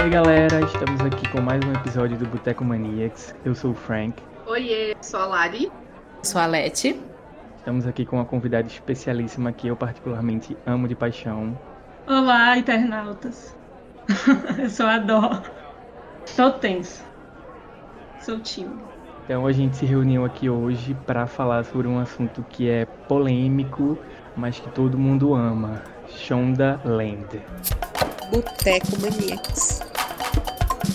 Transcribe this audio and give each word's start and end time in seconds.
Oi 0.00 0.10
galera, 0.10 0.60
estamos 0.60 1.00
aqui 1.00 1.28
com 1.28 1.40
mais 1.40 1.60
um 1.66 1.72
episódio 1.72 2.16
do 2.16 2.24
Boteco 2.24 2.64
Maniacs. 2.64 3.34
Eu 3.44 3.52
sou 3.52 3.72
o 3.72 3.74
Frank. 3.74 4.22
Oiê, 4.46 4.94
sou 5.00 5.18
a 5.18 5.26
Lari. 5.26 5.72
Sou 6.22 6.40
a 6.40 6.46
Leti. 6.46 7.00
Estamos 7.56 7.84
aqui 7.84 8.06
com 8.06 8.14
uma 8.14 8.24
convidada 8.24 8.68
especialíssima 8.68 9.52
que 9.52 9.66
eu 9.66 9.76
particularmente 9.76 10.56
amo 10.64 10.86
de 10.86 10.94
paixão. 10.94 11.58
Olá, 12.06 12.56
internautas. 12.56 13.56
eu 14.56 14.70
sou 14.70 14.86
a 14.86 14.98
Dó. 14.98 15.42
Tô 16.36 16.52
tenso. 16.52 17.04
Sou 18.20 18.38
tímida. 18.38 18.80
Então 19.24 19.48
a 19.48 19.52
gente 19.52 19.76
se 19.76 19.84
reuniu 19.84 20.24
aqui 20.24 20.48
hoje 20.48 20.96
para 21.06 21.26
falar 21.26 21.64
sobre 21.64 21.88
um 21.88 21.98
assunto 21.98 22.46
que 22.48 22.70
é 22.70 22.84
polêmico, 22.86 23.98
mas 24.36 24.60
que 24.60 24.70
todo 24.70 24.96
mundo 24.96 25.34
ama. 25.34 25.82
Shonda 26.06 26.80
Land. 26.84 27.42
Boteco 28.30 29.00
Maniacs. 29.00 29.80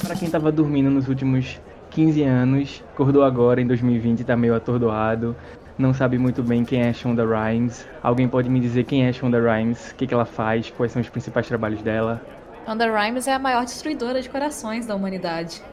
Para 0.02 0.16
quem 0.16 0.30
tava 0.30 0.52
dormindo 0.52 0.90
nos 0.90 1.08
últimos 1.08 1.60
15 1.90 2.24
anos, 2.24 2.84
acordou 2.94 3.24
agora 3.24 3.62
em 3.62 3.68
2020 3.68 4.20
e 4.20 4.24
tá 4.24 4.36
meio 4.36 4.56
atordoado, 4.56 5.36
não 5.78 5.94
sabe 5.94 6.20
muito 6.20 6.44
bem 6.44 6.64
quem 6.64 6.82
é 6.82 6.94
Shonda 6.94 7.26
Rhimes. 7.26 7.88
Alguém 8.04 8.28
pode 8.28 8.48
me 8.50 8.60
dizer 8.60 8.84
quem 8.84 9.08
é 9.08 9.12
Shonda 9.12 9.40
Rhimes? 9.40 9.92
O 9.92 9.96
que, 9.96 10.06
que 10.06 10.14
ela 10.14 10.26
faz? 10.26 10.70
Quais 10.70 10.92
são 10.92 11.02
os 11.02 11.10
principais 11.10 11.48
trabalhos 11.48 11.82
dela? 11.82 12.22
Shonda 12.66 12.86
Rhimes 12.86 13.28
é 13.28 13.34
a 13.34 13.40
maior 13.40 13.66
destruidora 13.66 14.22
de 14.22 14.30
corações 14.30 14.86
da 14.86 14.96
humanidade. 14.96 15.64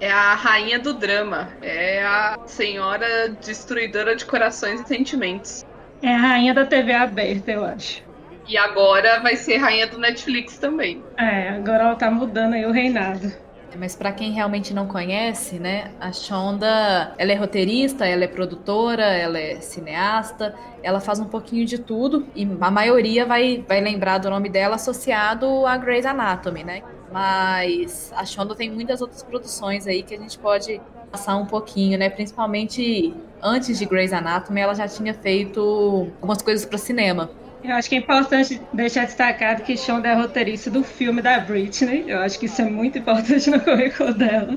É 0.00 0.12
a 0.12 0.34
rainha 0.34 0.78
do 0.78 0.94
drama. 0.94 1.48
É 1.60 2.04
a 2.04 2.38
senhora 2.46 3.30
destruidora 3.44 4.14
de 4.14 4.24
corações 4.24 4.80
e 4.80 4.86
sentimentos. 4.86 5.64
É 6.02 6.14
a 6.14 6.18
rainha 6.18 6.54
da 6.54 6.64
TV 6.64 6.92
aberta, 6.92 7.50
eu 7.50 7.64
acho. 7.64 8.05
E 8.48 8.56
agora 8.56 9.20
vai 9.20 9.36
ser 9.36 9.56
rainha 9.56 9.86
do 9.86 9.98
Netflix 9.98 10.56
também. 10.58 11.02
É, 11.18 11.50
agora 11.50 11.84
ela 11.84 11.94
tá 11.96 12.10
mudando 12.10 12.54
aí 12.54 12.64
o 12.64 12.72
reinado. 12.72 13.32
Mas 13.78 13.94
para 13.94 14.10
quem 14.12 14.32
realmente 14.32 14.72
não 14.72 14.86
conhece, 14.86 15.58
né, 15.58 15.90
a 16.00 16.10
Shonda, 16.12 17.12
ela 17.18 17.32
é 17.32 17.34
roteirista, 17.34 18.06
ela 18.06 18.24
é 18.24 18.28
produtora, 18.28 19.04
ela 19.04 19.38
é 19.38 19.60
cineasta, 19.60 20.54
ela 20.82 20.98
faz 21.00 21.20
um 21.20 21.26
pouquinho 21.26 21.66
de 21.66 21.78
tudo 21.78 22.26
e 22.34 22.48
a 22.60 22.70
maioria 22.70 23.26
vai, 23.26 23.64
vai 23.68 23.80
lembrar 23.80 24.18
do 24.18 24.30
nome 24.30 24.48
dela 24.48 24.76
associado 24.76 25.66
a 25.66 25.76
Grey's 25.76 26.06
Anatomy, 26.06 26.64
né? 26.64 26.82
Mas 27.12 28.12
a 28.16 28.24
Shonda 28.24 28.54
tem 28.54 28.70
muitas 28.70 29.00
outras 29.02 29.22
produções 29.22 29.86
aí 29.86 30.02
que 30.02 30.14
a 30.14 30.18
gente 30.18 30.38
pode 30.38 30.80
passar 31.10 31.36
um 31.36 31.46
pouquinho, 31.46 31.98
né? 31.98 32.08
Principalmente 32.08 33.14
antes 33.42 33.78
de 33.78 33.84
Grey's 33.84 34.12
Anatomy, 34.12 34.60
ela 34.60 34.74
já 34.74 34.88
tinha 34.88 35.12
feito 35.12 36.10
algumas 36.16 36.40
coisas 36.40 36.64
para 36.64 36.78
cinema. 36.78 37.30
Eu 37.64 37.74
acho 37.74 37.88
que 37.88 37.96
é 37.96 37.98
importante 37.98 38.60
deixar 38.72 39.06
destacado 39.06 39.62
que 39.62 39.76
Shonda 39.76 40.08
é 40.08 40.14
roteirista 40.14 40.70
do 40.70 40.84
filme 40.84 41.20
da 41.20 41.40
Britney. 41.40 42.04
Eu 42.06 42.18
acho 42.20 42.38
que 42.38 42.46
isso 42.46 42.62
é 42.62 42.64
muito 42.64 42.98
importante 42.98 43.50
no 43.50 43.60
currículo 43.60 44.14
dela. 44.14 44.56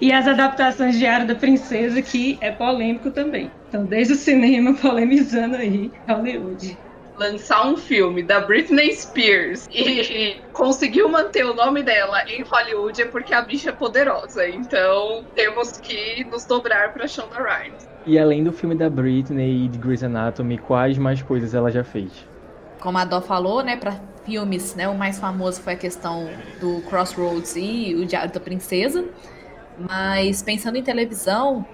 E 0.00 0.12
as 0.12 0.26
adaptações 0.26 0.94
de 0.94 1.00
Diário 1.00 1.26
da 1.26 1.34
Princesa, 1.34 2.00
que 2.02 2.38
é 2.40 2.50
polêmico 2.50 3.10
também. 3.10 3.50
Então, 3.68 3.84
desde 3.84 4.14
o 4.14 4.16
cinema, 4.16 4.74
polemizando 4.74 5.56
aí 5.56 5.90
Hollywood. 6.08 6.76
Lançar 7.16 7.66
um 7.66 7.76
filme 7.76 8.22
da 8.22 8.40
Britney 8.40 8.92
Spears 8.92 9.68
e 9.72 10.36
conseguiu 10.52 11.08
manter 11.08 11.44
o 11.44 11.54
nome 11.54 11.82
dela 11.82 12.22
em 12.28 12.42
Hollywood 12.42 13.02
é 13.02 13.06
porque 13.06 13.34
a 13.34 13.42
bicha 13.42 13.70
é 13.70 13.72
poderosa. 13.72 14.48
Então, 14.48 15.24
temos 15.34 15.78
que 15.78 16.24
nos 16.24 16.44
dobrar 16.44 16.92
para 16.92 17.08
Shonda 17.08 17.36
Rhimes. 17.36 17.88
E 18.06 18.18
além 18.18 18.44
do 18.44 18.52
filme 18.52 18.74
da 18.74 18.88
Britney 18.88 19.64
e 19.64 19.68
de 19.68 19.78
Grey's 19.78 20.04
Anatomy, 20.04 20.58
quais 20.58 20.96
mais 20.96 21.20
coisas 21.20 21.54
ela 21.54 21.70
já 21.70 21.82
fez? 21.82 22.10
Como 22.80 22.98
a 22.98 23.04
Dó 23.04 23.20
falou, 23.20 23.62
né, 23.62 23.76
para 23.76 24.00
filmes, 24.24 24.74
né, 24.74 24.88
o 24.88 24.94
mais 24.94 25.18
famoso 25.18 25.60
foi 25.62 25.72
a 25.72 25.76
questão 25.76 26.28
do 26.60 26.82
Crossroads 26.82 27.56
e 27.56 27.94
o 27.94 28.04
Diário 28.04 28.32
da 28.32 28.40
Princesa. 28.40 29.04
Mas 29.78 30.42
pensando 30.42 30.76
em 30.76 30.82
televisão, 30.82 31.66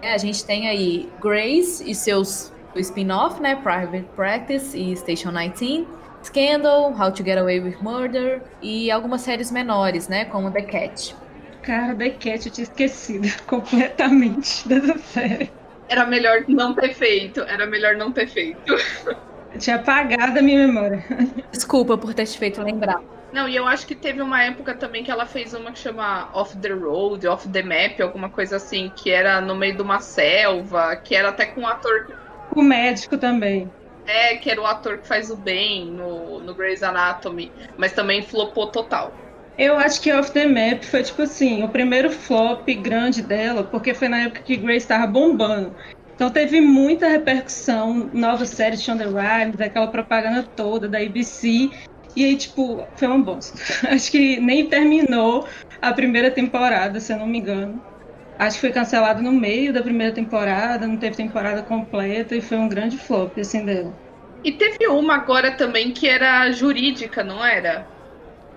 né, 0.00 0.14
a 0.14 0.18
gente 0.18 0.44
tem 0.44 0.68
aí 0.68 1.08
Grace 1.20 1.88
e 1.88 1.94
seus 1.94 2.52
spin-off, 2.76 3.40
né, 3.42 3.56
Private 3.56 4.08
Practice 4.14 4.78
e 4.78 4.96
Station 4.96 5.32
19, 5.32 5.86
Scandal, 6.22 6.92
How 6.98 7.12
to 7.12 7.22
Get 7.22 7.38
Away 7.38 7.60
with 7.60 7.76
Murder 7.80 8.42
e 8.62 8.90
algumas 8.90 9.20
séries 9.20 9.50
menores, 9.50 10.08
né, 10.08 10.24
como 10.24 10.50
The 10.50 10.62
Cat. 10.62 11.14
Cara, 11.62 11.94
The 11.94 12.10
Cat 12.10 12.46
eu 12.46 12.52
tinha 12.52 12.64
esquecido 12.64 13.28
completamente 13.46 14.66
dessa 14.66 14.98
série. 14.98 15.50
Era 15.88 16.06
melhor 16.06 16.44
não 16.48 16.74
ter 16.74 16.94
feito, 16.94 17.40
era 17.40 17.66
melhor 17.66 17.96
não 17.96 18.12
ter 18.12 18.26
feito. 18.28 18.74
Eu 19.52 19.58
tinha 19.58 19.76
apagado 19.76 20.38
a 20.38 20.42
minha 20.42 20.66
memória. 20.66 21.04
Desculpa 21.50 21.96
por 21.96 22.14
ter 22.14 22.26
te 22.26 22.38
feito 22.38 22.62
lembrar. 22.62 23.00
Não, 23.32 23.48
e 23.48 23.56
eu 23.56 23.66
acho 23.66 23.86
que 23.86 23.94
teve 23.94 24.22
uma 24.22 24.42
época 24.42 24.74
também 24.74 25.04
que 25.04 25.10
ela 25.10 25.26
fez 25.26 25.52
uma 25.52 25.72
que 25.72 25.78
chama 25.78 26.30
Off 26.32 26.56
the 26.56 26.70
Road, 26.70 27.26
Off 27.26 27.48
the 27.48 27.62
Map, 27.62 28.00
alguma 28.00 28.30
coisa 28.30 28.56
assim, 28.56 28.90
que 28.96 29.10
era 29.10 29.40
no 29.40 29.54
meio 29.54 29.76
de 29.76 29.82
uma 29.82 30.00
selva, 30.00 30.96
que 30.96 31.14
era 31.14 31.28
até 31.28 31.46
com 31.46 31.62
um 31.62 31.66
ator. 31.66 32.10
O 32.54 32.62
médico 32.62 33.18
também. 33.18 33.70
É, 34.06 34.36
que 34.36 34.50
era 34.50 34.60
o 34.60 34.66
ator 34.66 34.98
que 34.98 35.06
faz 35.06 35.30
o 35.30 35.36
bem 35.36 35.84
no, 35.84 36.40
no 36.40 36.54
Grey's 36.54 36.82
Anatomy, 36.82 37.52
mas 37.76 37.92
também 37.92 38.22
flopou 38.22 38.68
total. 38.68 39.12
Eu 39.58 39.76
acho 39.76 40.00
que 40.00 40.12
Off 40.12 40.30
the 40.30 40.46
Map 40.46 40.84
foi 40.84 41.02
tipo 41.02 41.20
assim, 41.22 41.64
o 41.64 41.68
primeiro 41.68 42.10
flop 42.10 42.66
grande 42.76 43.20
dela, 43.20 43.64
porque 43.64 43.92
foi 43.92 44.08
na 44.08 44.20
época 44.20 44.40
que 44.42 44.56
Grace 44.56 44.78
estava 44.78 45.04
bombando. 45.04 45.74
Então 46.18 46.32
teve 46.32 46.60
muita 46.60 47.06
repercussão, 47.06 48.10
nova 48.12 48.44
série 48.44 48.74
de 48.74 48.82
Shonda 48.82 49.04
Rhimes, 49.04 49.60
aquela 49.60 49.86
propaganda 49.86 50.42
toda 50.56 50.88
da 50.88 50.98
ABC. 50.98 51.70
E 52.16 52.24
aí, 52.24 52.36
tipo, 52.36 52.84
foi 52.96 53.06
uma 53.06 53.22
bosta. 53.22 53.56
Acho 53.94 54.10
que 54.10 54.40
nem 54.40 54.68
terminou 54.68 55.46
a 55.80 55.92
primeira 55.92 56.28
temporada, 56.28 56.98
se 56.98 57.12
eu 57.12 57.18
não 57.18 57.26
me 57.28 57.38
engano. 57.38 57.80
Acho 58.36 58.56
que 58.56 58.62
foi 58.62 58.72
cancelado 58.72 59.22
no 59.22 59.30
meio 59.30 59.72
da 59.72 59.80
primeira 59.80 60.12
temporada, 60.12 60.88
não 60.88 60.96
teve 60.96 61.14
temporada 61.14 61.62
completa 61.62 62.34
e 62.34 62.42
foi 62.42 62.58
um 62.58 62.68
grande 62.68 62.98
flop, 62.98 63.38
assim, 63.38 63.64
dela. 63.64 63.94
E 64.42 64.50
teve 64.50 64.88
uma 64.88 65.14
agora 65.14 65.52
também 65.52 65.92
que 65.92 66.08
era 66.08 66.50
jurídica, 66.50 67.22
não 67.22 67.46
era? 67.46 67.86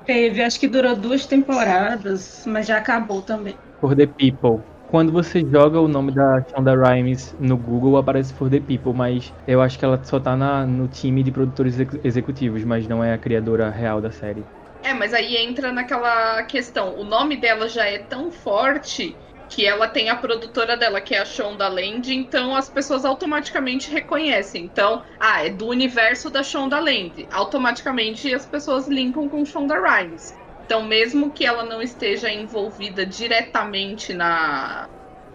Teve, 0.03 0.41
acho 0.41 0.59
que 0.59 0.67
durou 0.67 0.95
duas 0.95 1.27
temporadas, 1.27 2.41
mas 2.43 2.65
já 2.65 2.77
acabou 2.77 3.21
também. 3.21 3.53
For 3.79 3.95
the 3.95 4.07
People 4.07 4.70
quando 4.91 5.09
você 5.09 5.39
joga 5.49 5.79
o 5.79 5.87
nome 5.87 6.11
da 6.11 6.43
Shonda 6.49 6.75
Rhimes 6.75 7.33
no 7.39 7.55
Google, 7.55 7.95
aparece 7.95 8.33
For 8.33 8.49
the 8.49 8.59
People, 8.59 8.93
mas 8.93 9.33
eu 9.47 9.61
acho 9.61 9.79
que 9.79 9.85
ela 9.85 10.03
só 10.03 10.19
tá 10.19 10.35
na, 10.35 10.65
no 10.65 10.85
time 10.89 11.23
de 11.23 11.31
produtores 11.31 11.77
executivos, 12.03 12.65
mas 12.65 12.85
não 12.89 13.01
é 13.01 13.13
a 13.13 13.17
criadora 13.17 13.69
real 13.69 14.01
da 14.01 14.11
série. 14.11 14.43
É, 14.83 14.93
mas 14.93 15.13
aí 15.13 15.37
entra 15.37 15.71
naquela 15.71 16.43
questão. 16.43 16.99
O 16.99 17.05
nome 17.05 17.37
dela 17.37 17.69
já 17.69 17.85
é 17.85 17.99
tão 17.99 18.29
forte 18.31 19.15
que 19.47 19.65
ela 19.65 19.87
tem 19.87 20.09
a 20.09 20.15
produtora 20.15 20.75
dela, 20.75 20.99
que 20.99 21.15
é 21.15 21.19
a 21.19 21.25
Shonda 21.25 21.69
Land, 21.69 22.13
então 22.13 22.53
as 22.53 22.69
pessoas 22.69 23.05
automaticamente 23.05 23.89
reconhecem. 23.91 24.65
Então, 24.65 25.01
ah, 25.17 25.45
é 25.45 25.49
do 25.49 25.67
universo 25.67 26.29
da 26.29 26.43
Shonda 26.43 26.79
Land. 26.79 27.27
Automaticamente 27.31 28.33
as 28.33 28.45
pessoas 28.45 28.89
linkam 28.89 29.29
com 29.29 29.45
Shonda 29.45 29.75
Rhimes. 29.75 30.40
Então, 30.71 30.83
mesmo 30.83 31.33
que 31.33 31.45
ela 31.45 31.65
não 31.65 31.81
esteja 31.81 32.31
envolvida 32.31 33.05
diretamente 33.05 34.13
na, 34.13 34.87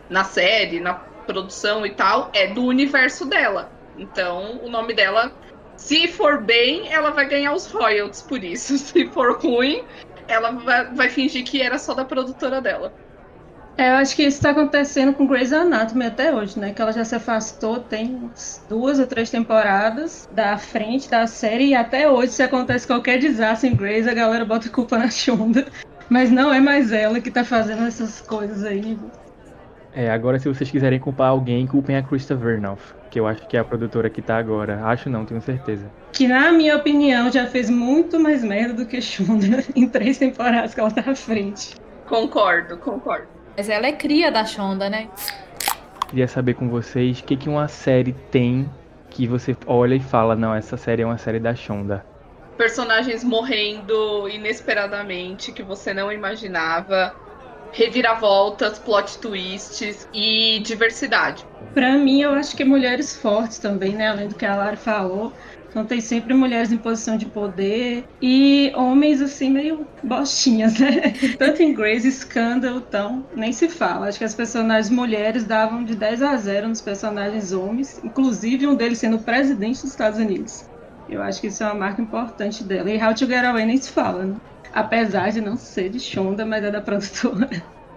na 0.08 0.24
série, 0.24 0.80
na 0.80 0.94
produção 1.26 1.84
e 1.84 1.94
tal, 1.94 2.30
é 2.34 2.46
do 2.46 2.64
universo 2.64 3.26
dela. 3.26 3.70
Então, 3.94 4.58
o 4.64 4.70
nome 4.70 4.94
dela, 4.94 5.30
se 5.76 6.08
for 6.08 6.42
bem, 6.42 6.88
ela 6.90 7.10
vai 7.10 7.28
ganhar 7.28 7.52
os 7.52 7.70
royalties 7.70 8.22
por 8.22 8.42
isso. 8.42 8.78
Se 8.80 9.10
for 9.10 9.38
ruim, 9.38 9.84
ela 10.26 10.52
vai, 10.52 10.94
vai 10.94 11.10
fingir 11.10 11.44
que 11.44 11.60
era 11.60 11.78
só 11.78 11.92
da 11.92 12.06
produtora 12.06 12.62
dela. 12.62 12.94
É, 13.78 13.90
eu 13.90 13.94
acho 13.96 14.16
que 14.16 14.22
isso 14.22 14.38
está 14.38 14.50
acontecendo 14.50 15.12
com 15.12 15.26
Grey's 15.26 15.52
Anatomy 15.52 16.06
até 16.06 16.34
hoje, 16.34 16.58
né? 16.58 16.72
Que 16.72 16.80
ela 16.80 16.92
já 16.92 17.04
se 17.04 17.14
afastou, 17.14 17.78
tem 17.78 18.30
duas 18.70 18.98
ou 18.98 19.06
três 19.06 19.28
temporadas 19.28 20.26
da 20.32 20.56
frente 20.56 21.10
da 21.10 21.26
série, 21.26 21.66
e 21.66 21.74
até 21.74 22.10
hoje, 22.10 22.32
se 22.32 22.42
acontece 22.42 22.86
qualquer 22.86 23.18
desastre 23.18 23.68
em 23.68 23.76
Grey's, 23.76 24.08
a 24.08 24.14
galera 24.14 24.46
bota 24.46 24.70
culpa 24.70 24.96
na 24.96 25.10
Shonda. 25.10 25.66
Mas 26.08 26.30
não 26.30 26.54
é 26.54 26.60
mais 26.60 26.90
ela 26.90 27.20
que 27.20 27.30
tá 27.30 27.44
fazendo 27.44 27.84
essas 27.84 28.20
coisas 28.20 28.64
aí. 28.64 28.98
É, 29.92 30.10
agora 30.10 30.38
se 30.38 30.48
vocês 30.48 30.70
quiserem 30.70 31.00
culpar 31.00 31.28
alguém, 31.28 31.66
culpem 31.66 31.96
a 31.96 32.02
Krista 32.02 32.34
Vernoff, 32.34 32.94
que 33.10 33.18
eu 33.18 33.26
acho 33.26 33.46
que 33.46 33.56
é 33.56 33.60
a 33.60 33.64
produtora 33.64 34.08
que 34.08 34.22
tá 34.22 34.38
agora. 34.38 34.84
Acho 34.84 35.10
não, 35.10 35.24
tenho 35.24 35.40
certeza. 35.40 35.90
Que 36.12 36.28
na 36.28 36.52
minha 36.52 36.76
opinião 36.76 37.30
já 37.30 37.46
fez 37.46 37.68
muito 37.68 38.20
mais 38.20 38.42
merda 38.44 38.74
do 38.74 38.86
que 38.86 39.00
Shonda 39.02 39.64
em 39.76 39.88
três 39.88 40.16
temporadas 40.16 40.72
que 40.72 40.80
ela 40.80 40.90
tá 40.90 41.10
à 41.10 41.14
frente. 41.14 41.74
Concordo, 42.06 42.78
concordo. 42.78 43.35
Mas 43.56 43.68
ela 43.68 43.86
é 43.86 43.92
cria 43.92 44.30
da 44.30 44.44
Shonda, 44.44 44.90
né? 44.90 45.08
Queria 46.08 46.28
saber 46.28 46.54
com 46.54 46.68
vocês 46.68 47.20
o 47.20 47.24
que, 47.24 47.36
que 47.36 47.48
uma 47.48 47.68
série 47.68 48.12
tem 48.12 48.68
que 49.10 49.26
você 49.26 49.56
olha 49.66 49.94
e 49.94 50.00
fala, 50.00 50.36
não, 50.36 50.54
essa 50.54 50.76
série 50.76 51.02
é 51.02 51.06
uma 51.06 51.16
série 51.16 51.40
da 51.40 51.54
Shonda. 51.54 52.04
Personagens 52.58 53.24
morrendo 53.24 54.28
inesperadamente, 54.28 55.52
que 55.52 55.62
você 55.62 55.94
não 55.94 56.12
imaginava. 56.12 57.14
Reviravoltas, 57.72 58.78
plot 58.78 59.18
twists 59.18 60.08
e 60.12 60.60
diversidade. 60.60 61.44
Para 61.74 61.92
mim, 61.98 62.22
eu 62.22 62.32
acho 62.32 62.56
que 62.56 62.64
mulheres 62.64 63.16
fortes 63.16 63.58
também, 63.58 63.94
né? 63.94 64.08
Além 64.08 64.28
do 64.28 64.34
que 64.34 64.46
a 64.46 64.56
Lara 64.56 64.76
falou. 64.76 65.32
Então 65.76 65.84
tem 65.84 66.00
sempre 66.00 66.32
mulheres 66.32 66.72
em 66.72 66.78
posição 66.78 67.18
de 67.18 67.26
poder 67.26 68.02
e 68.22 68.72
homens 68.74 69.20
assim 69.20 69.50
meio 69.50 69.86
bostinhas, 70.02 70.78
né? 70.78 71.12
Tanto 71.38 71.62
em 71.62 71.74
Grace 71.74 72.10
Scandal, 72.10 72.78
então, 72.78 73.26
nem 73.36 73.52
se 73.52 73.68
fala. 73.68 74.08
Acho 74.08 74.16
que 74.16 74.24
as 74.24 74.34
personagens 74.34 74.88
mulheres 74.88 75.44
davam 75.44 75.84
de 75.84 75.94
10 75.94 76.22
a 76.22 76.34
0 76.34 76.68
nos 76.68 76.80
personagens 76.80 77.52
homens, 77.52 78.00
inclusive 78.02 78.66
um 78.66 78.74
deles 78.74 78.96
sendo 78.96 79.18
presidente 79.18 79.82
dos 79.82 79.90
Estados 79.90 80.18
Unidos. 80.18 80.64
Eu 81.10 81.22
acho 81.22 81.42
que 81.42 81.48
isso 81.48 81.62
é 81.62 81.66
uma 81.66 81.74
marca 81.74 82.00
importante 82.00 82.64
dela. 82.64 82.90
E 82.90 82.96
How 82.96 83.14
to 83.14 83.26
Get 83.26 83.44
Away 83.44 83.66
nem 83.66 83.76
se 83.76 83.90
fala, 83.90 84.24
né? 84.24 84.36
Apesar 84.76 85.30
de 85.32 85.40
não 85.40 85.56
ser 85.56 85.88
de 85.88 85.98
Shonda, 85.98 86.44
mas 86.44 86.62
é 86.62 86.70
da 86.70 86.82
produtora. 86.82 87.48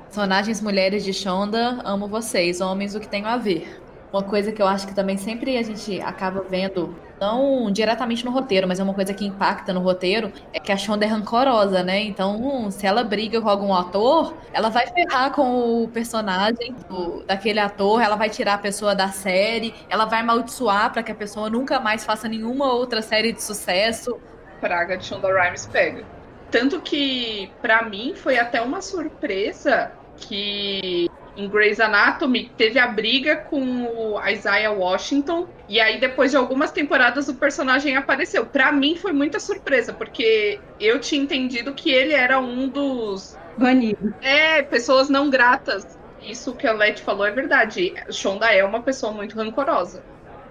Personagens 0.06 0.62
mulheres 0.62 1.04
de 1.04 1.14
Shonda, 1.14 1.82
amo 1.84 2.08
vocês. 2.08 2.62
Homens, 2.62 2.96
o 2.96 3.02
que 3.02 3.08
tenho 3.08 3.28
a 3.28 3.36
ver. 3.36 3.82
Uma 4.14 4.24
coisa 4.24 4.50
que 4.54 4.62
eu 4.62 4.66
acho 4.66 4.88
que 4.88 4.96
também 4.96 5.18
sempre 5.18 5.58
a 5.58 5.62
gente 5.62 6.00
acaba 6.00 6.42
vendo, 6.50 6.96
não 7.20 7.70
diretamente 7.70 8.24
no 8.24 8.32
roteiro, 8.32 8.66
mas 8.66 8.80
é 8.80 8.84
uma 8.84 8.94
coisa 8.94 9.14
que 9.14 9.26
impacta 9.26 9.74
no 9.74 9.82
roteiro, 9.82 10.32
é 10.54 10.60
que 10.62 10.72
a 10.72 10.78
Shonda 10.78 11.04
é 11.04 11.08
rancorosa, 11.10 11.84
né? 11.84 12.00
Então, 12.00 12.72
se 12.72 12.88
ela 12.88 13.04
briga 13.04 13.42
com 13.42 13.50
algum 13.50 13.74
ator, 13.74 14.34
ela 14.54 14.70
vai 14.70 14.88
ferrar 14.88 15.34
com 15.34 15.84
o 15.84 15.88
personagem 15.90 16.74
do, 16.88 17.26
daquele 17.26 17.60
ator, 17.60 18.02
ela 18.02 18.16
vai 18.16 18.30
tirar 18.30 18.54
a 18.54 18.58
pessoa 18.58 18.96
da 18.96 19.10
série, 19.10 19.76
ela 19.90 20.06
vai 20.06 20.22
amaldiçoar 20.22 20.94
para 20.94 21.04
que 21.04 21.12
a 21.12 21.16
pessoa 21.16 21.50
nunca 21.50 21.78
mais 21.78 22.06
faça 22.06 22.30
nenhuma 22.30 22.72
outra 22.72 23.02
série 23.02 23.34
de 23.34 23.44
sucesso. 23.44 24.18
Praga 24.62 24.98
de 24.98 25.06
Shonda 25.06 25.28
Rhimes 25.28 25.68
pega. 25.68 26.19
Tanto 26.52 26.82
que, 26.82 27.52
para 27.62 27.84
mim, 27.84 28.14
foi 28.16 28.38
até 28.38 28.62
uma 28.62 28.82
surpresa 28.82 29.92
que 30.18 31.10
em 31.38 31.48
Grey's 31.48 31.80
Anatomy 31.80 32.52
teve 32.58 32.78
a 32.78 32.88
briga 32.88 33.38
com 33.38 33.86
o 33.86 34.28
Isaiah 34.28 34.72
Washington 34.72 35.48
e 35.70 35.80
aí 35.80 36.00
depois 36.00 36.32
de 36.32 36.38
algumas 36.38 36.72
temporadas 36.72 37.30
o 37.30 37.36
personagem 37.36 37.96
apareceu. 37.96 38.46
Para 38.46 38.72
mim 38.74 38.98
foi 38.98 39.14
muita 39.14 39.40
surpresa 39.40 39.94
porque 39.94 40.60
eu 40.80 41.00
tinha 41.00 41.22
entendido 41.22 41.74
que 41.74 41.92
ele 41.92 42.14
era 42.14 42.40
um 42.40 42.68
dos 42.68 43.38
banidos. 43.58 44.12
É, 44.22 44.62
pessoas 44.64 45.10
não 45.10 45.30
gratas. 45.30 45.98
Isso 46.22 46.54
que 46.54 46.68
a 46.68 46.74
Leti 46.74 47.02
falou 47.02 47.26
é 47.26 47.32
verdade. 47.32 47.94
Shonda 48.12 48.54
é 48.54 48.64
uma 48.64 48.82
pessoa 48.82 49.14
muito 49.14 49.38
rancorosa. 49.38 50.04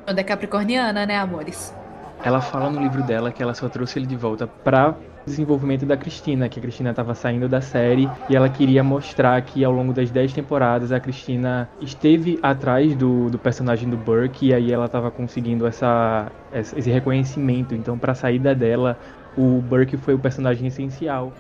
Shonda 0.07 0.21
é 0.21 0.25
capricorniana, 0.25 1.05
né, 1.05 1.19
amores? 1.19 1.75
Ela 2.25 2.41
fala 2.41 2.71
no 2.71 2.81
livro 2.81 3.03
dela 3.03 3.31
que 3.31 3.43
ela 3.43 3.55
só 3.55 3.69
trouxe 3.69 3.99
ele 3.99 4.07
de 4.07 4.17
volta 4.17 4.47
pra 4.47 4.95
desenvolvimento 5.29 5.87
da 5.87 5.97
Cristina, 5.97 6.49
que 6.49 6.59
a 6.59 6.63
Cristina 6.63 6.91
estava 6.91 7.15
saindo 7.15 7.49
da 7.49 7.61
série 7.61 8.09
e 8.29 8.35
ela 8.35 8.49
queria 8.49 8.83
mostrar 8.83 9.41
que 9.43 9.65
ao 9.65 9.73
longo 9.73 9.93
das 9.93 10.11
10 10.11 10.33
temporadas 10.33 10.91
a 10.91 10.99
Cristina 10.99 11.69
esteve 11.81 12.39
atrás 12.43 12.97
do, 12.97 13.31
do 13.31 13.39
personagem 13.39 13.89
do 13.89 13.97
Burke 13.97 14.49
e 14.49 14.55
aí 14.55 14.73
ela 14.73 14.87
estava 14.87 15.11
conseguindo 15.11 15.67
essa, 15.67 16.31
esse 16.53 16.91
reconhecimento. 16.91 17.75
Então, 17.75 17.99
para 17.99 18.13
a 18.13 18.15
saída 18.15 18.55
dela, 18.55 18.99
o 19.37 19.61
Burke 19.61 19.97
foi 19.97 20.15
o 20.15 20.19
personagem 20.19 20.67
essencial. 20.67 21.33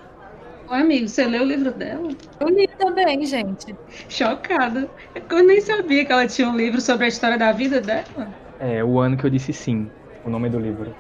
Ô, 0.69 0.75
amigo, 0.75 1.09
você 1.09 1.25
leu 1.27 1.43
o 1.43 1.47
livro 1.47 1.73
dela? 1.73 2.09
Eu 2.39 2.49
li 2.49 2.69
também, 2.79 3.25
gente. 3.25 3.75
Chocada. 4.09 4.89
Eu 5.31 5.43
nem 5.43 5.61
sabia 5.61 6.05
que 6.05 6.13
ela 6.13 6.27
tinha 6.27 6.49
um 6.49 6.57
livro 6.57 6.81
sobre 6.81 7.07
a 7.07 7.09
história 7.09 7.39
da 7.39 7.53
vida 7.53 7.81
dela. 7.81 8.29
É, 8.61 8.85
o 8.85 8.99
ano 8.99 9.17
que 9.17 9.25
eu 9.25 9.31
disse 9.31 9.53
sim, 9.53 9.89
o 10.25 10.31
nome 10.31 10.51
do 10.51 10.59
livro 10.59 10.95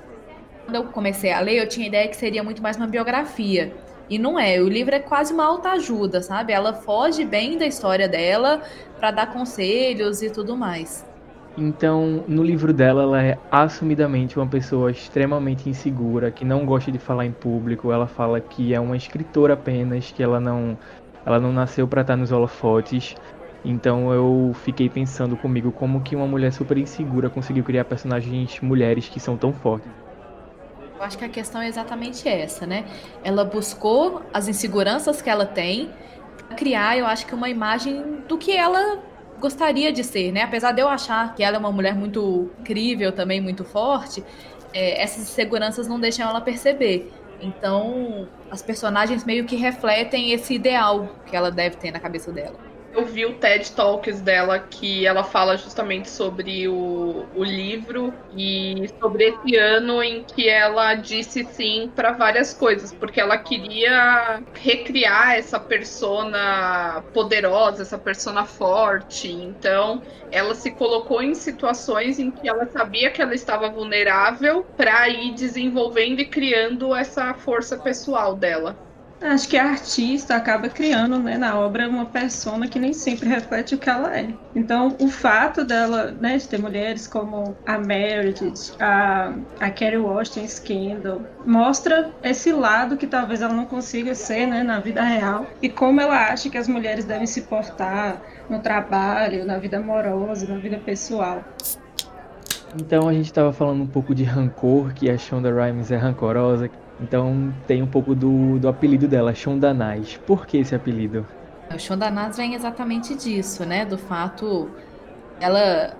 quando 0.68 0.76
eu 0.76 0.84
comecei 0.84 1.32
a 1.32 1.40
ler, 1.40 1.56
eu 1.56 1.66
tinha 1.66 1.86
a 1.86 1.88
ideia 1.88 2.08
que 2.08 2.16
seria 2.16 2.44
muito 2.44 2.62
mais 2.62 2.76
uma 2.76 2.86
biografia. 2.86 3.72
E 4.10 4.18
não 4.18 4.38
é, 4.38 4.60
o 4.60 4.68
livro 4.68 4.94
é 4.94 4.98
quase 4.98 5.32
uma 5.32 5.44
autoajuda, 5.46 6.20
sabe? 6.20 6.52
Ela 6.52 6.74
foge 6.74 7.24
bem 7.24 7.56
da 7.56 7.66
história 7.66 8.06
dela 8.06 8.60
para 8.98 9.10
dar 9.10 9.32
conselhos 9.32 10.20
e 10.20 10.28
tudo 10.28 10.54
mais. 10.58 11.06
Então, 11.56 12.22
no 12.28 12.42
livro 12.42 12.70
dela, 12.74 13.02
ela 13.02 13.22
é 13.22 13.38
assumidamente 13.50 14.38
uma 14.38 14.46
pessoa 14.46 14.90
extremamente 14.90 15.70
insegura, 15.70 16.30
que 16.30 16.44
não 16.44 16.66
gosta 16.66 16.92
de 16.92 16.98
falar 16.98 17.24
em 17.24 17.32
público. 17.32 17.90
Ela 17.90 18.06
fala 18.06 18.38
que 18.38 18.74
é 18.74 18.78
uma 18.78 18.96
escritora 18.96 19.54
apenas, 19.54 20.10
que 20.10 20.22
ela 20.22 20.38
não, 20.38 20.76
ela 21.24 21.40
não 21.40 21.50
nasceu 21.50 21.88
para 21.88 22.02
estar 22.02 22.16
nos 22.16 22.30
holofotes. 22.30 23.16
Então 23.64 24.12
eu 24.12 24.52
fiquei 24.64 24.90
pensando 24.90 25.34
comigo 25.34 25.72
como 25.72 26.02
que 26.02 26.14
uma 26.14 26.26
mulher 26.26 26.52
super 26.52 26.76
insegura 26.76 27.30
conseguiu 27.30 27.64
criar 27.64 27.86
personagens 27.86 28.60
mulheres 28.60 29.08
que 29.08 29.18
são 29.18 29.34
tão 29.34 29.50
fortes. 29.50 30.07
Eu 30.98 31.04
acho 31.04 31.16
que 31.16 31.24
a 31.24 31.28
questão 31.28 31.62
é 31.62 31.68
exatamente 31.68 32.28
essa, 32.28 32.66
né? 32.66 32.84
Ela 33.22 33.44
buscou 33.44 34.20
as 34.34 34.48
inseguranças 34.48 35.22
que 35.22 35.30
ela 35.30 35.46
tem 35.46 35.90
criar, 36.56 36.98
eu 36.98 37.06
acho 37.06 37.24
que 37.26 37.34
uma 37.34 37.48
imagem 37.48 38.22
do 38.26 38.36
que 38.36 38.50
ela 38.50 39.00
gostaria 39.38 39.92
de 39.92 40.02
ser, 40.02 40.32
né? 40.32 40.42
Apesar 40.42 40.72
de 40.72 40.80
eu 40.80 40.88
achar 40.88 41.34
que 41.36 41.42
ela 41.42 41.56
é 41.56 41.58
uma 41.58 41.70
mulher 41.70 41.94
muito 41.94 42.50
incrível, 42.58 43.12
também 43.12 43.40
muito 43.40 43.64
forte, 43.64 44.24
é, 44.74 45.00
essas 45.00 45.22
inseguranças 45.22 45.86
não 45.86 46.00
deixam 46.00 46.28
ela 46.28 46.40
perceber. 46.40 47.12
Então, 47.40 48.26
as 48.50 48.60
personagens 48.60 49.24
meio 49.24 49.44
que 49.44 49.54
refletem 49.54 50.32
esse 50.32 50.54
ideal 50.54 51.08
que 51.26 51.36
ela 51.36 51.52
deve 51.52 51.76
ter 51.76 51.92
na 51.92 52.00
cabeça 52.00 52.32
dela 52.32 52.56
eu 52.98 53.04
vi 53.04 53.24
o 53.24 53.34
TED 53.34 53.70
Talks 53.72 54.20
dela 54.20 54.58
que 54.58 55.06
ela 55.06 55.22
fala 55.22 55.56
justamente 55.56 56.10
sobre 56.10 56.66
o, 56.66 57.24
o 57.34 57.44
livro 57.44 58.12
e 58.36 58.88
sobre 59.00 59.28
esse 59.28 59.56
ano 59.56 60.02
em 60.02 60.24
que 60.24 60.48
ela 60.48 60.94
disse 60.94 61.44
sim 61.44 61.90
para 61.94 62.12
várias 62.12 62.52
coisas, 62.52 62.92
porque 62.92 63.20
ela 63.20 63.38
queria 63.38 64.42
recriar 64.54 65.36
essa 65.36 65.60
persona 65.60 67.04
poderosa, 67.14 67.82
essa 67.82 67.98
persona 67.98 68.44
forte. 68.44 69.30
Então, 69.30 70.02
ela 70.32 70.54
se 70.54 70.72
colocou 70.72 71.22
em 71.22 71.34
situações 71.34 72.18
em 72.18 72.32
que 72.32 72.48
ela 72.48 72.66
sabia 72.66 73.10
que 73.10 73.22
ela 73.22 73.34
estava 73.34 73.68
vulnerável 73.68 74.66
para 74.76 75.08
ir 75.08 75.34
desenvolvendo 75.34 76.20
e 76.20 76.26
criando 76.26 76.94
essa 76.94 77.32
força 77.34 77.76
pessoal 77.78 78.34
dela. 78.34 78.87
Acho 79.20 79.48
que 79.48 79.56
a 79.56 79.70
artista 79.70 80.36
acaba 80.36 80.68
criando 80.68 81.18
né, 81.18 81.36
na 81.36 81.58
obra 81.58 81.88
uma 81.88 82.06
persona 82.06 82.68
que 82.68 82.78
nem 82.78 82.92
sempre 82.92 83.28
reflete 83.28 83.74
o 83.74 83.78
que 83.78 83.90
ela 83.90 84.16
é. 84.16 84.28
Então, 84.54 84.94
o 85.00 85.08
fato 85.08 85.64
dela, 85.64 86.14
né, 86.20 86.36
de 86.36 86.46
ter 86.46 86.58
mulheres 86.58 87.08
como 87.08 87.56
a 87.66 87.78
Meredith, 87.78 88.74
a, 88.78 89.32
a 89.58 89.70
Kerry 89.70 89.98
Washington 89.98 90.46
Scandal, 90.46 91.22
mostra 91.44 92.12
esse 92.22 92.52
lado 92.52 92.96
que 92.96 93.08
talvez 93.08 93.42
ela 93.42 93.52
não 93.52 93.66
consiga 93.66 94.14
ser 94.14 94.46
né, 94.46 94.62
na 94.62 94.78
vida 94.78 95.02
real 95.02 95.46
e 95.60 95.68
como 95.68 96.00
ela 96.00 96.28
acha 96.28 96.48
que 96.48 96.56
as 96.56 96.68
mulheres 96.68 97.04
devem 97.04 97.26
se 97.26 97.42
portar 97.42 98.22
no 98.48 98.60
trabalho, 98.60 99.44
na 99.44 99.58
vida 99.58 99.78
amorosa, 99.78 100.46
na 100.46 100.58
vida 100.58 100.78
pessoal. 100.78 101.42
Então 102.76 103.08
a 103.08 103.12
gente 103.12 103.26
estava 103.26 103.52
falando 103.52 103.82
um 103.82 103.86
pouco 103.86 104.14
de 104.14 104.22
rancor, 104.22 104.92
que 104.92 105.10
a 105.10 105.18
Shonda 105.18 105.50
Rhimes 105.50 105.90
é 105.90 105.96
rancorosa, 105.96 106.70
então 107.00 107.54
tem 107.66 107.82
um 107.82 107.86
pouco 107.86 108.14
do, 108.14 108.58
do 108.58 108.68
apelido 108.68 109.06
dela, 109.06 109.34
Shondanais. 109.34 110.18
Por 110.26 110.46
que 110.46 110.58
esse 110.58 110.74
apelido? 110.74 111.26
O 111.74 111.78
Shondanais 111.78 112.36
vem 112.36 112.54
exatamente 112.54 113.14
disso, 113.14 113.64
né? 113.64 113.84
Do 113.84 113.98
fato 113.98 114.70
ela 115.40 115.96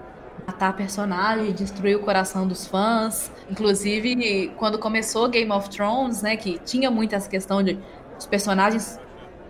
matar 0.47 0.71
a 0.71 0.73
personagem, 0.73 1.53
destruir 1.53 1.97
o 1.97 2.01
coração 2.01 2.47
dos 2.47 2.67
fãs. 2.67 3.31
Inclusive, 3.51 4.53
quando 4.57 4.79
começou 4.79 5.29
Game 5.29 5.51
of 5.53 5.69
Thrones, 5.71 6.23
né? 6.23 6.37
Que 6.37 6.59
tinha 6.59 6.91
muito 6.91 7.15
essa 7.15 7.29
questão 7.29 7.63
de 7.63 7.79
os 8.19 8.27
personagens. 8.27 8.99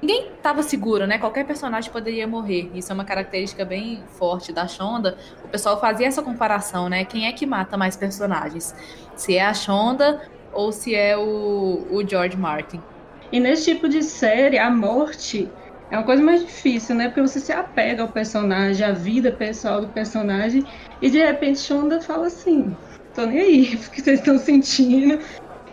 Ninguém 0.01 0.33
estava 0.33 0.63
seguro, 0.63 1.07
né? 1.07 1.19
Qualquer 1.19 1.45
personagem 1.47 1.91
poderia 1.91 2.27
morrer. 2.27 2.71
Isso 2.75 2.93
é 2.93 2.95
uma 2.95 3.05
característica 3.05 3.65
bem 3.65 4.03
forte 4.07 4.53
da 4.53 4.67
Shonda. 4.67 5.17
O 5.45 5.49
pessoal 5.49 5.81
fazia 5.81 6.07
essa 6.07 6.23
comparação, 6.23 6.89
né? 6.89 7.05
Quem 7.05 7.27
é 7.27 7.33
que 7.33 7.47
mata 7.47 7.77
mais 7.77 7.97
personagens? 7.97 8.75
Se 9.17 9.37
é 9.37 9.45
a 9.45 9.55
Shonda 9.55 10.21
ou 10.53 10.73
se 10.73 10.95
é 10.95 11.17
o, 11.17 11.87
o 11.91 12.07
George 12.07 12.37
Martin. 12.37 12.81
E 13.31 13.41
nesse 13.41 13.73
tipo 13.73 13.89
de 13.89 14.03
série, 14.03 14.59
a 14.59 14.71
morte 14.71 15.49
é 15.91 15.97
uma 15.97 16.05
coisa 16.05 16.23
mais 16.23 16.41
difícil, 16.41 16.95
né? 16.95 17.09
Porque 17.09 17.23
você 17.23 17.41
se 17.41 17.53
apega 17.53 18.03
ao 18.03 18.09
personagem, 18.09 18.87
à 18.87 18.93
vida 18.93 19.33
pessoal 19.33 19.81
do 19.81 19.89
personagem, 19.89 20.65
e 21.01 21.11
de 21.11 21.19
repente 21.19 21.61
Shonda 21.61 22.01
fala 22.01 22.27
assim: 22.27 22.77
tô 23.15 23.27
nem 23.27 23.41
aí, 23.41 23.77
porque 23.85 24.03
vocês 24.03 24.21
estão 24.21 24.39
sentindo. 24.39 25.19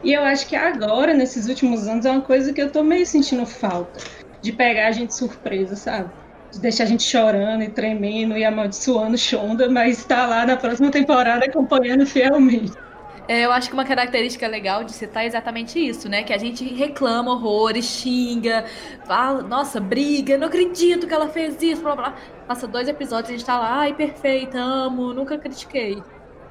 E 0.03 0.13
eu 0.13 0.23
acho 0.23 0.47
que 0.47 0.55
agora, 0.55 1.13
nesses 1.13 1.47
últimos 1.47 1.87
anos, 1.87 2.05
é 2.05 2.11
uma 2.11 2.21
coisa 2.21 2.53
que 2.53 2.61
eu 2.61 2.71
tô 2.71 2.83
meio 2.83 3.05
sentindo 3.05 3.45
falta. 3.45 3.99
De 4.41 4.51
pegar 4.51 4.87
a 4.87 4.91
gente 4.91 5.15
surpresa, 5.15 5.75
sabe? 5.75 6.11
De 6.51 6.59
deixar 6.59 6.83
a 6.83 6.87
gente 6.87 7.03
chorando 7.03 7.63
e 7.63 7.69
tremendo 7.69 8.37
e 8.37 8.45
amaldiçoando 8.45 9.17
Shonda, 9.17 9.67
mas 9.69 9.97
estar 9.97 10.15
tá 10.17 10.27
lá 10.27 10.45
na 10.45 10.55
próxima 10.55 10.91
temporada 10.91 11.45
acompanhando 11.45 12.05
fielmente. 12.05 12.84
É, 13.27 13.41
eu 13.45 13.51
acho 13.51 13.69
que 13.69 13.73
uma 13.73 13.85
característica 13.85 14.47
legal 14.47 14.83
de 14.83 14.91
citar 14.91 15.23
é 15.23 15.27
exatamente 15.27 15.79
isso, 15.79 16.07
né? 16.07 16.23
Que 16.23 16.31
a 16.31 16.37
gente 16.37 16.63
reclama 16.73 17.31
horrores, 17.31 17.85
xinga, 17.85 18.65
fala, 19.05 19.41
nossa, 19.41 19.79
briga, 19.79 20.37
não 20.37 20.47
acredito 20.47 21.07
que 21.07 21.13
ela 21.13 21.27
fez 21.27 21.61
isso, 21.61 21.81
blá 21.81 21.95
blá. 21.95 22.15
Passa 22.47 22.67
dois 22.67 22.87
episódios 22.87 23.29
e 23.29 23.33
a 23.33 23.37
gente 23.37 23.45
tá 23.45 23.57
lá, 23.57 23.79
ai, 23.79 23.93
perfeita, 23.95 24.59
amo, 24.59 25.13
nunca 25.13 25.37
critiquei. 25.39 26.03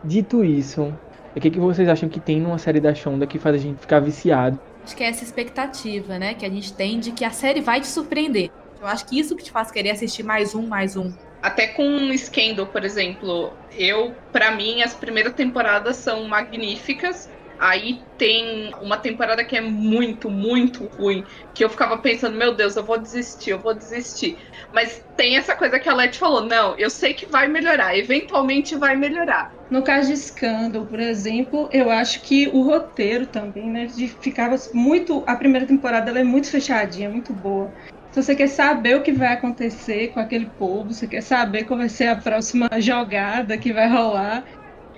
Dito 0.02 0.44
isso, 0.44 0.92
o 1.36 1.40
que, 1.40 1.50
que 1.50 1.58
vocês 1.58 1.88
acham 1.88 2.08
que 2.08 2.20
tem 2.20 2.40
numa 2.40 2.58
série 2.58 2.80
da 2.80 2.94
Shonda 2.94 3.26
que 3.26 3.38
faz 3.38 3.56
a 3.56 3.58
gente 3.58 3.80
ficar 3.80 4.00
viciado? 4.00 4.58
Acho 4.84 4.96
que 4.96 5.02
é 5.02 5.08
essa 5.08 5.24
expectativa, 5.24 6.18
né? 6.18 6.34
Que 6.34 6.46
a 6.46 6.50
gente 6.50 6.72
tem 6.72 7.00
de 7.00 7.10
que 7.10 7.24
a 7.24 7.30
série 7.30 7.60
vai 7.60 7.80
te 7.80 7.86
surpreender. 7.86 8.50
De 8.74 8.80
Eu 8.80 8.86
acho 8.86 9.06
que 9.06 9.18
isso 9.18 9.34
que 9.34 9.42
te 9.42 9.50
faz 9.50 9.70
querer 9.70 9.90
assistir 9.90 10.22
mais 10.22 10.54
um, 10.54 10.66
mais 10.66 10.96
um. 10.96 11.12
Até 11.44 11.66
com 11.66 12.10
Scandal, 12.16 12.66
por 12.68 12.86
exemplo, 12.86 13.52
eu, 13.76 14.16
para 14.32 14.50
mim, 14.52 14.80
as 14.80 14.94
primeiras 14.94 15.34
temporadas 15.34 15.96
são 15.98 16.24
magníficas. 16.24 17.28
Aí 17.60 18.00
tem 18.16 18.72
uma 18.80 18.96
temporada 18.96 19.44
que 19.44 19.54
é 19.54 19.60
muito, 19.60 20.30
muito 20.30 20.86
ruim, 20.96 21.22
que 21.54 21.62
eu 21.62 21.68
ficava 21.68 21.98
pensando, 21.98 22.38
meu 22.38 22.54
Deus, 22.54 22.76
eu 22.76 22.82
vou 22.82 22.98
desistir, 22.98 23.50
eu 23.50 23.58
vou 23.58 23.74
desistir. 23.74 24.38
Mas 24.72 25.04
tem 25.18 25.36
essa 25.36 25.54
coisa 25.54 25.78
que 25.78 25.86
a 25.86 25.94
Leti 25.94 26.18
falou, 26.18 26.46
não, 26.46 26.78
eu 26.78 26.88
sei 26.88 27.12
que 27.12 27.26
vai 27.26 27.46
melhorar, 27.46 27.96
eventualmente 27.96 28.74
vai 28.76 28.96
melhorar. 28.96 29.52
No 29.70 29.82
caso 29.82 30.08
de 30.08 30.16
Scandal, 30.16 30.86
por 30.86 30.98
exemplo, 30.98 31.68
eu 31.70 31.90
acho 31.90 32.22
que 32.22 32.48
o 32.48 32.62
roteiro 32.62 33.26
também, 33.26 33.70
né, 33.70 33.84
de, 33.84 34.08
ficava 34.08 34.56
muito, 34.72 35.22
a 35.26 35.36
primeira 35.36 35.66
temporada 35.66 36.10
ela 36.10 36.20
é 36.20 36.24
muito 36.24 36.50
fechadinha, 36.50 37.10
muito 37.10 37.34
boa. 37.34 37.70
Então 38.14 38.22
você 38.22 38.36
quer 38.36 38.46
saber 38.46 38.94
o 38.94 39.02
que 39.02 39.10
vai 39.10 39.32
acontecer 39.32 40.12
com 40.12 40.20
aquele 40.20 40.48
povo, 40.48 40.94
você 40.94 41.08
quer 41.08 41.20
saber 41.20 41.64
qual 41.64 41.76
vai 41.76 41.88
ser 41.88 42.06
a 42.06 42.14
próxima 42.14 42.68
jogada 42.78 43.58
que 43.58 43.72
vai 43.72 43.88
rolar. 43.88 44.48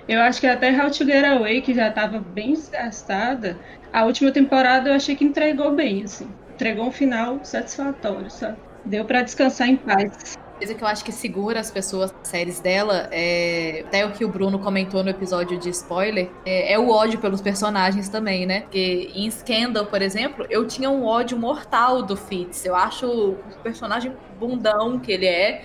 Eu 0.07 0.21
acho 0.21 0.39
que 0.39 0.45
até 0.45 0.69
How 0.71 0.91
to 0.91 1.03
Get 1.03 1.25
Away, 1.25 1.63
que 1.63 1.73
já 1.73 1.87
estava 1.89 2.19
bem 2.19 2.53
desgastada, 2.53 3.59
a 3.91 4.05
última 4.05 4.31
temporada 4.31 4.89
eu 4.91 4.93
achei 4.93 5.15
que 5.15 5.23
entregou 5.23 5.73
bem, 5.73 6.03
assim. 6.03 6.37
Entregou 6.47 6.85
um 6.87 6.91
final 6.91 7.43
satisfatório, 7.43 8.29
sabe? 8.29 8.59
Deu 8.85 9.03
para 9.03 9.23
descansar 9.23 9.67
em 9.67 9.77
paz 9.77 10.37
coisa 10.57 10.73
que 10.73 10.83
eu 10.83 10.87
acho 10.87 11.05
que 11.05 11.11
segura 11.11 11.59
as 11.59 11.69
pessoas 11.69 12.11
nas 12.11 12.27
séries 12.27 12.59
dela, 12.59 13.07
é, 13.11 13.83
até 13.85 14.05
o 14.05 14.11
que 14.11 14.25
o 14.25 14.27
Bruno 14.27 14.59
comentou 14.59 15.03
no 15.03 15.09
episódio 15.09 15.57
de 15.57 15.69
spoiler, 15.69 16.29
é, 16.45 16.73
é, 16.73 16.79
o 16.79 16.89
ódio 16.89 17.19
pelos 17.19 17.41
personagens 17.41 18.09
também, 18.09 18.45
né? 18.45 18.61
Porque 18.61 19.11
em 19.13 19.29
Scandal, 19.29 19.85
por 19.85 20.01
exemplo, 20.01 20.45
eu 20.49 20.65
tinha 20.67 20.89
um 20.89 21.05
ódio 21.05 21.37
mortal 21.37 22.01
do 22.01 22.17
Fitz. 22.17 22.65
Eu 22.65 22.75
acho 22.75 23.07
o 23.07 23.37
personagem 23.63 24.11
bundão 24.39 24.99
que 24.99 25.11
ele 25.11 25.27
é. 25.27 25.61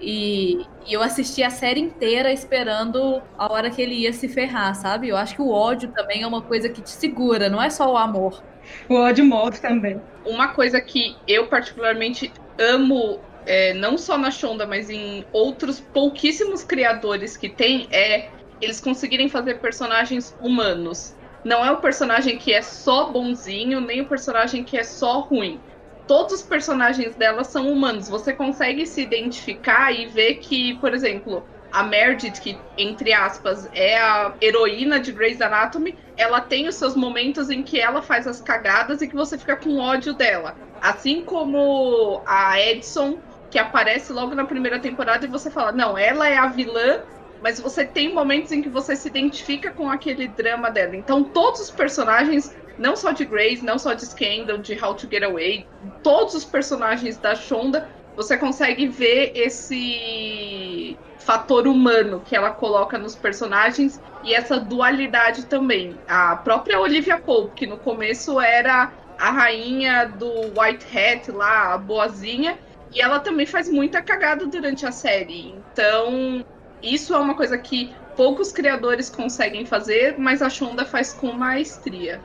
E, 0.00 0.66
e, 0.86 0.92
eu 0.92 1.02
assisti 1.02 1.42
a 1.42 1.50
série 1.50 1.80
inteira 1.80 2.30
esperando 2.30 3.22
a 3.38 3.50
hora 3.50 3.70
que 3.70 3.80
ele 3.80 3.94
ia 3.94 4.12
se 4.12 4.28
ferrar, 4.28 4.74
sabe? 4.74 5.08
Eu 5.08 5.16
acho 5.16 5.34
que 5.34 5.42
o 5.42 5.50
ódio 5.50 5.90
também 5.90 6.22
é 6.22 6.26
uma 6.26 6.42
coisa 6.42 6.68
que 6.68 6.82
te 6.82 6.90
segura, 6.90 7.48
não 7.48 7.62
é 7.62 7.70
só 7.70 7.90
o 7.90 7.96
amor. 7.96 8.42
O 8.88 8.94
ódio 8.94 9.24
move 9.24 9.58
também. 9.58 10.00
Uma 10.24 10.48
coisa 10.48 10.80
que 10.80 11.16
eu 11.26 11.46
particularmente 11.46 12.30
amo 12.58 13.20
é, 13.46 13.72
não 13.72 13.96
só 13.96 14.18
na 14.18 14.30
Shonda, 14.30 14.66
mas 14.66 14.90
em 14.90 15.24
outros 15.32 15.80
pouquíssimos 15.80 16.64
criadores 16.64 17.36
que 17.36 17.48
tem, 17.48 17.86
é 17.90 18.28
eles 18.60 18.80
conseguirem 18.80 19.28
fazer 19.28 19.60
personagens 19.60 20.36
humanos. 20.40 21.14
Não 21.44 21.64
é 21.64 21.70
o 21.70 21.76
personagem 21.76 22.38
que 22.38 22.52
é 22.52 22.60
só 22.60 23.10
bonzinho, 23.10 23.80
nem 23.80 24.00
o 24.00 24.06
personagem 24.06 24.64
que 24.64 24.76
é 24.76 24.82
só 24.82 25.20
ruim. 25.20 25.60
Todos 26.06 26.34
os 26.34 26.42
personagens 26.42 27.14
dela 27.14 27.44
são 27.44 27.70
humanos. 27.70 28.08
Você 28.08 28.32
consegue 28.32 28.86
se 28.86 29.02
identificar 29.02 29.92
e 29.92 30.06
ver 30.06 30.36
que, 30.36 30.74
por 30.78 30.94
exemplo, 30.94 31.46
a 31.72 31.82
Meredith, 31.82 32.40
que, 32.40 32.58
entre 32.78 33.12
aspas, 33.12 33.68
é 33.74 33.98
a 33.98 34.32
heroína 34.40 34.98
de 34.98 35.12
Grey's 35.12 35.40
Anatomy, 35.40 35.96
ela 36.16 36.40
tem 36.40 36.66
os 36.68 36.74
seus 36.76 36.96
momentos 36.96 37.50
em 37.50 37.62
que 37.62 37.78
ela 37.78 38.00
faz 38.00 38.26
as 38.26 38.40
cagadas 38.40 39.02
e 39.02 39.08
que 39.08 39.14
você 39.14 39.36
fica 39.36 39.56
com 39.56 39.78
ódio 39.78 40.14
dela. 40.14 40.56
Assim 40.80 41.22
como 41.22 42.22
a 42.26 42.60
Edson 42.60 43.18
que 43.56 43.60
aparece 43.60 44.12
logo 44.12 44.34
na 44.34 44.44
primeira 44.44 44.78
temporada 44.78 45.24
e 45.24 45.30
você 45.30 45.50
fala, 45.50 45.72
não, 45.72 45.96
ela 45.96 46.28
é 46.28 46.36
a 46.36 46.46
vilã, 46.46 47.00
mas 47.42 47.58
você 47.58 47.86
tem 47.86 48.12
momentos 48.12 48.52
em 48.52 48.60
que 48.60 48.68
você 48.68 48.94
se 48.94 49.08
identifica 49.08 49.70
com 49.70 49.90
aquele 49.90 50.28
drama 50.28 50.70
dela. 50.70 50.94
Então 50.94 51.24
todos 51.24 51.62
os 51.62 51.70
personagens, 51.70 52.54
não 52.76 52.94
só 52.94 53.12
de 53.12 53.24
Grace, 53.24 53.64
não 53.64 53.78
só 53.78 53.94
de 53.94 54.04
Scandal, 54.04 54.58
de 54.58 54.78
How 54.78 54.92
to 54.92 55.08
Get 55.10 55.22
Away, 55.22 55.66
todos 56.02 56.34
os 56.34 56.44
personagens 56.44 57.16
da 57.16 57.34
Shonda, 57.34 57.88
você 58.14 58.36
consegue 58.36 58.88
ver 58.88 59.32
esse 59.34 60.98
fator 61.18 61.66
humano 61.66 62.20
que 62.26 62.36
ela 62.36 62.50
coloca 62.50 62.98
nos 62.98 63.16
personagens 63.16 63.98
e 64.22 64.34
essa 64.34 64.60
dualidade 64.60 65.46
também. 65.46 65.96
A 66.06 66.36
própria 66.36 66.78
Olivia 66.78 67.18
Pope, 67.18 67.54
que 67.54 67.66
no 67.66 67.78
começo 67.78 68.38
era 68.38 68.92
a 69.18 69.30
rainha 69.30 70.04
do 70.04 70.30
White 70.60 70.86
Hat 70.94 71.30
lá, 71.30 71.72
a 71.72 71.78
boazinha, 71.78 72.58
e 72.94 73.00
ela 73.00 73.20
também 73.20 73.46
faz 73.46 73.68
muita 73.68 74.02
cagada 74.02 74.46
durante 74.46 74.86
a 74.86 74.92
série. 74.92 75.54
Então, 75.72 76.44
isso 76.82 77.14
é 77.14 77.18
uma 77.18 77.34
coisa 77.34 77.58
que 77.58 77.94
poucos 78.16 78.50
criadores 78.50 79.10
conseguem 79.10 79.66
fazer, 79.66 80.16
mas 80.18 80.40
a 80.40 80.48
Shonda 80.48 80.84
faz 80.84 81.12
com 81.12 81.32
maestria. 81.32 82.20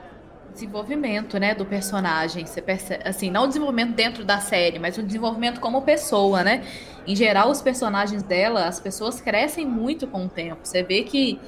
Desenvolvimento, 0.53 1.39
né, 1.39 1.55
do 1.55 1.65
personagem. 1.65 2.45
Você 2.45 2.61
percebe, 2.61 3.03
assim, 3.07 3.29
não 3.29 3.43
o 3.43 3.47
desenvolvimento 3.47 3.93
dentro 3.93 4.23
da 4.23 4.39
série, 4.39 4.79
mas 4.79 4.97
o 4.97 5.03
desenvolvimento 5.03 5.59
como 5.59 5.81
pessoa, 5.81 6.43
né? 6.43 6.63
Em 7.07 7.15
geral, 7.15 7.49
os 7.49 7.61
personagens 7.61 8.21
dela, 8.21 8.65
as 8.65 8.79
pessoas 8.79 9.21
crescem 9.21 9.65
muito 9.65 10.07
com 10.07 10.25
o 10.25 10.29
tempo. 10.29 10.59
Você 10.63 10.83
vê 10.83 11.03
que 11.03 11.39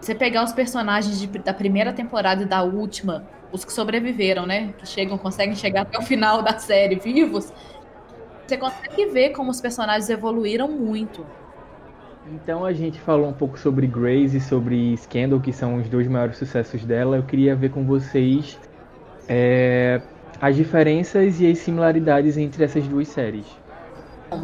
você 0.00 0.14
pegar 0.14 0.44
os 0.44 0.52
personagens 0.52 1.18
de, 1.18 1.26
da 1.26 1.52
primeira 1.52 1.92
temporada 1.92 2.42
e 2.42 2.46
da 2.46 2.62
última, 2.62 3.26
os 3.52 3.64
que 3.64 3.72
sobreviveram, 3.72 4.46
né? 4.46 4.72
Que 4.78 4.86
chegam, 4.86 5.18
conseguem 5.18 5.54
chegar 5.54 5.82
até 5.82 5.98
o 5.98 6.02
final 6.02 6.42
da 6.42 6.58
série 6.58 6.96
vivos, 6.96 7.52
você 8.46 8.56
consegue 8.56 9.06
ver 9.06 9.30
como 9.30 9.50
os 9.50 9.60
personagens 9.60 10.08
evoluíram 10.08 10.68
muito. 10.68 11.24
Então 12.32 12.64
a 12.64 12.72
gente 12.72 13.00
falou 13.00 13.28
um 13.28 13.32
pouco 13.32 13.58
sobre 13.58 13.86
Grace 13.86 14.36
e 14.36 14.40
sobre 14.40 14.96
Scandal, 14.96 15.40
que 15.40 15.52
são 15.52 15.76
os 15.76 15.88
dois 15.88 16.08
maiores 16.08 16.36
sucessos 16.36 16.84
dela. 16.84 17.16
Eu 17.16 17.22
queria 17.22 17.54
ver 17.54 17.70
com 17.70 17.84
vocês 17.84 18.58
é, 19.28 20.00
as 20.40 20.56
diferenças 20.56 21.40
e 21.40 21.50
as 21.50 21.58
similaridades 21.58 22.36
entre 22.36 22.64
essas 22.64 22.86
duas 22.86 23.08
séries. 23.08 23.46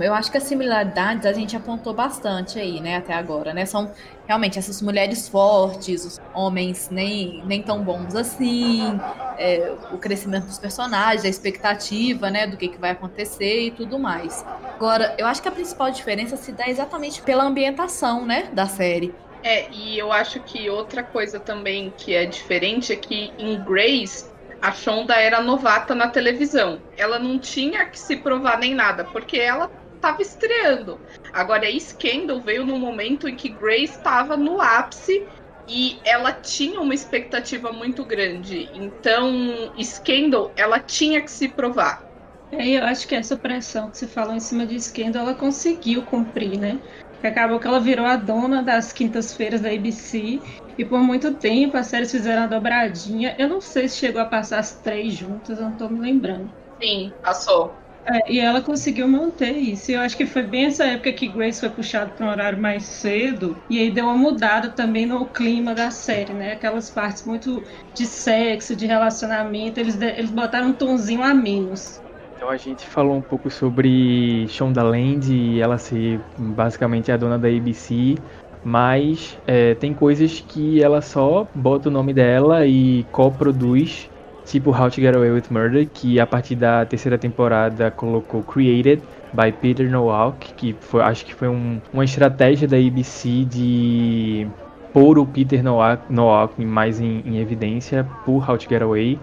Eu 0.00 0.14
acho 0.14 0.30
que 0.30 0.38
as 0.38 0.44
similaridades 0.44 1.26
a 1.26 1.32
gente 1.32 1.56
apontou 1.56 1.92
bastante 1.92 2.56
aí, 2.56 2.80
né, 2.80 2.96
até 2.96 3.14
agora, 3.14 3.52
né? 3.52 3.66
São 3.66 3.90
realmente 4.28 4.56
essas 4.56 4.80
mulheres 4.80 5.28
fortes, 5.28 6.04
os 6.04 6.20
homens 6.32 6.88
nem, 6.88 7.42
nem 7.44 7.60
tão 7.62 7.82
bons 7.82 8.14
assim, 8.14 9.00
é, 9.42 9.74
o 9.90 9.98
crescimento 9.98 10.46
dos 10.46 10.58
personagens, 10.58 11.24
a 11.24 11.28
expectativa, 11.28 12.30
né, 12.30 12.46
do 12.46 12.56
que, 12.56 12.68
que 12.68 12.78
vai 12.78 12.90
acontecer 12.90 13.66
e 13.66 13.70
tudo 13.72 13.98
mais. 13.98 14.44
Agora, 14.76 15.16
eu 15.18 15.26
acho 15.26 15.42
que 15.42 15.48
a 15.48 15.52
principal 15.52 15.90
diferença 15.90 16.36
se 16.36 16.52
dá 16.52 16.68
exatamente 16.68 17.20
pela 17.22 17.42
ambientação, 17.42 18.24
né, 18.24 18.48
da 18.52 18.66
série. 18.66 19.12
É, 19.42 19.68
e 19.72 19.98
eu 19.98 20.12
acho 20.12 20.38
que 20.40 20.70
outra 20.70 21.02
coisa 21.02 21.40
também 21.40 21.92
que 21.96 22.14
é 22.14 22.24
diferente 22.24 22.92
é 22.92 22.96
que 22.96 23.32
em 23.36 23.60
Grace 23.64 24.30
a 24.60 24.70
Shonda 24.70 25.16
era 25.16 25.42
novata 25.42 25.92
na 25.92 26.06
televisão. 26.06 26.80
Ela 26.96 27.18
não 27.18 27.36
tinha 27.36 27.84
que 27.86 27.98
se 27.98 28.16
provar 28.16 28.60
nem 28.60 28.76
nada, 28.76 29.02
porque 29.02 29.36
ela 29.36 29.68
estava 29.96 30.22
estreando. 30.22 31.00
Agora, 31.32 31.66
a 31.66 31.80
Scandal 31.80 32.40
veio 32.40 32.64
num 32.64 32.78
momento 32.78 33.28
em 33.28 33.34
que 33.34 33.48
Grace 33.48 33.96
estava 33.96 34.36
no 34.36 34.60
ápice 34.60 35.26
e 35.72 36.02
ela 36.04 36.32
tinha 36.32 36.80
uma 36.82 36.92
expectativa 36.92 37.72
muito 37.72 38.04
grande. 38.04 38.68
Então, 38.74 39.72
Scandal, 39.82 40.52
ela 40.54 40.78
tinha 40.78 41.22
que 41.22 41.30
se 41.30 41.48
provar. 41.48 42.06
É, 42.50 42.68
eu 42.68 42.84
acho 42.84 43.08
que 43.08 43.14
essa 43.14 43.38
pressão 43.38 43.90
que 43.90 43.96
você 43.96 44.06
falou 44.06 44.34
em 44.34 44.40
cima 44.40 44.66
de 44.66 44.78
Scandal, 44.78 45.22
ela 45.22 45.34
conseguiu 45.34 46.04
cumprir, 46.04 46.58
né? 46.58 46.78
Acabou 47.22 47.58
que 47.58 47.66
ela 47.66 47.80
virou 47.80 48.04
a 48.04 48.16
dona 48.16 48.62
das 48.62 48.92
quintas-feiras 48.92 49.62
da 49.62 49.70
ABC 49.70 50.42
e 50.76 50.84
por 50.84 51.00
muito 51.00 51.38
tempo 51.38 51.78
as 51.78 51.86
séries 51.86 52.10
fizeram 52.10 52.42
a 52.42 52.46
dobradinha. 52.46 53.34
Eu 53.38 53.48
não 53.48 53.60
sei 53.60 53.88
se 53.88 53.96
chegou 53.96 54.20
a 54.20 54.26
passar 54.26 54.58
as 54.58 54.78
três 54.82 55.14
juntas, 55.14 55.58
eu 55.58 55.64
não 55.64 55.76
tô 55.76 55.88
me 55.88 56.00
lembrando. 56.00 56.52
Sim, 56.78 57.14
passou. 57.22 57.81
É, 58.04 58.32
e 58.32 58.40
ela 58.40 58.60
conseguiu 58.60 59.06
manter 59.06 59.52
isso. 59.56 59.92
Eu 59.92 60.00
acho 60.00 60.16
que 60.16 60.26
foi 60.26 60.42
bem 60.42 60.66
essa 60.66 60.84
época 60.84 61.12
que 61.12 61.28
Grace 61.28 61.60
foi 61.60 61.70
puxado 61.70 62.12
para 62.12 62.26
um 62.26 62.30
horário 62.30 62.60
mais 62.60 62.84
cedo. 62.84 63.56
E 63.70 63.78
aí 63.78 63.90
deu 63.90 64.06
uma 64.06 64.16
mudada 64.16 64.70
também 64.70 65.06
no 65.06 65.26
clima 65.26 65.74
da 65.74 65.90
série, 65.90 66.32
né? 66.32 66.52
Aquelas 66.52 66.90
partes 66.90 67.24
muito 67.24 67.62
de 67.94 68.04
sexo, 68.04 68.74
de 68.74 68.86
relacionamento, 68.86 69.78
eles, 69.78 70.00
eles 70.00 70.30
botaram 70.30 70.68
um 70.68 70.72
tonzinho 70.72 71.22
a 71.22 71.32
menos. 71.32 72.00
Então 72.34 72.50
a 72.50 72.56
gente 72.56 72.84
falou 72.84 73.16
um 73.16 73.22
pouco 73.22 73.48
sobre 73.48 74.48
Shonda 74.48 74.82
Land 74.82 75.32
e 75.32 75.60
ela 75.60 75.78
ser 75.78 76.20
basicamente 76.36 77.12
a 77.12 77.16
dona 77.16 77.38
da 77.38 77.46
ABC 77.46 78.16
mas 78.64 79.36
é, 79.46 79.74
tem 79.74 79.92
coisas 79.92 80.40
que 80.40 80.82
ela 80.82 81.00
só 81.02 81.48
bota 81.54 81.88
o 81.88 81.92
nome 81.92 82.14
dela 82.14 82.66
e 82.66 83.04
coproduz, 83.10 84.08
tipo 84.52 84.70
How 84.70 84.90
to 84.90 85.00
Get 85.00 85.16
Away 85.16 85.30
with 85.30 85.44
Murder, 85.50 85.86
que 85.86 86.20
a 86.20 86.26
partir 86.26 86.56
da 86.56 86.84
terceira 86.84 87.16
temporada 87.16 87.90
colocou 87.90 88.42
Created 88.42 89.02
by 89.32 89.50
Peter 89.50 89.90
Nowalk, 89.90 90.52
que 90.52 90.76
foi, 90.78 91.00
acho 91.00 91.24
que 91.24 91.34
foi 91.34 91.48
um, 91.48 91.80
uma 91.90 92.04
estratégia 92.04 92.68
da 92.68 92.76
ABC 92.76 93.46
de 93.46 94.46
pôr 94.92 95.18
o 95.18 95.24
Peter 95.24 95.62
Nowalk 95.64 96.62
mais 96.62 97.00
em, 97.00 97.22
em 97.24 97.38
evidência 97.38 98.06
por 98.26 98.46
How 98.48 98.58
to 98.58 98.68
Get 98.68 98.82
Away. 98.82 99.18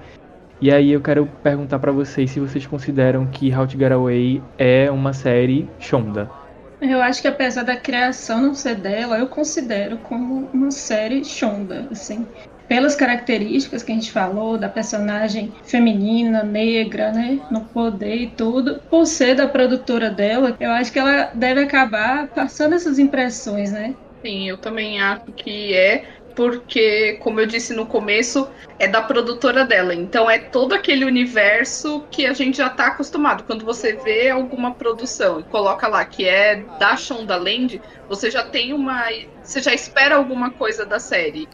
E 0.59 0.73
aí 0.73 0.91
eu 0.91 0.99
quero 0.99 1.27
perguntar 1.43 1.77
para 1.77 1.91
vocês 1.91 2.31
se 2.31 2.39
vocês 2.39 2.65
consideram 2.65 3.27
que 3.27 3.55
How 3.55 3.67
to 3.67 3.77
Get 3.77 3.91
Away 3.91 4.41
é 4.57 4.89
uma 4.89 5.13
série 5.13 5.69
Shonda. 5.79 6.27
Eu 6.81 7.01
acho 7.03 7.21
que 7.21 7.27
apesar 7.27 7.63
da 7.63 7.77
criação 7.77 8.41
não 8.41 8.55
ser 8.55 8.75
dela, 8.75 9.19
eu 9.19 9.27
considero 9.27 9.97
como 9.99 10.49
uma 10.51 10.71
série 10.71 11.23
Shonda, 11.23 11.87
assim. 11.91 12.25
Pelas 12.69 12.95
características 12.95 13.81
que 13.81 13.91
a 13.91 13.95
gente 13.95 14.11
falou, 14.11 14.57
da 14.57 14.69
personagem 14.69 15.51
feminina, 15.63 16.43
negra, 16.43 17.11
né, 17.11 17.39
no 17.49 17.65
poder 17.65 18.15
e 18.15 18.27
tudo, 18.27 18.79
por 18.89 19.07
ser 19.07 19.35
da 19.35 19.47
produtora 19.47 20.11
dela, 20.11 20.55
eu 20.59 20.71
acho 20.71 20.93
que 20.93 20.99
ela 20.99 21.31
deve 21.33 21.61
acabar 21.61 22.27
passando 22.27 22.75
essas 22.75 22.99
impressões, 22.99 23.71
né? 23.71 23.95
Sim, 24.23 24.49
eu 24.49 24.57
também 24.57 25.01
acho 25.01 25.31
que 25.31 25.73
é, 25.73 26.05
porque, 26.35 27.13
como 27.21 27.39
eu 27.39 27.45
disse 27.45 27.73
no 27.73 27.85
começo, 27.85 28.49
é 28.77 28.87
da 28.87 29.01
produtora 29.01 29.65
dela. 29.65 29.95
Então 29.95 30.29
é 30.29 30.37
todo 30.37 30.73
aquele 30.73 31.05
universo 31.05 32.05
que 32.11 32.25
a 32.25 32.33
gente 32.33 32.57
já 32.57 32.67
está 32.67 32.87
acostumado. 32.87 33.43
Quando 33.45 33.65
você 33.65 33.93
vê 33.93 34.29
alguma 34.29 34.73
produção 34.73 35.39
e 35.39 35.43
coloca 35.43 35.87
lá 35.87 36.05
que 36.05 36.25
é 36.25 36.63
da 36.77 36.95
Shonda 36.95 37.35
Land, 37.35 37.81
você 38.07 38.29
já 38.29 38.43
tem 38.43 38.73
uma. 38.73 39.05
Você 39.43 39.61
já 39.61 39.73
espera 39.73 40.15
alguma 40.15 40.51
coisa 40.51 40.85
da 40.85 40.99
série. 40.99 41.47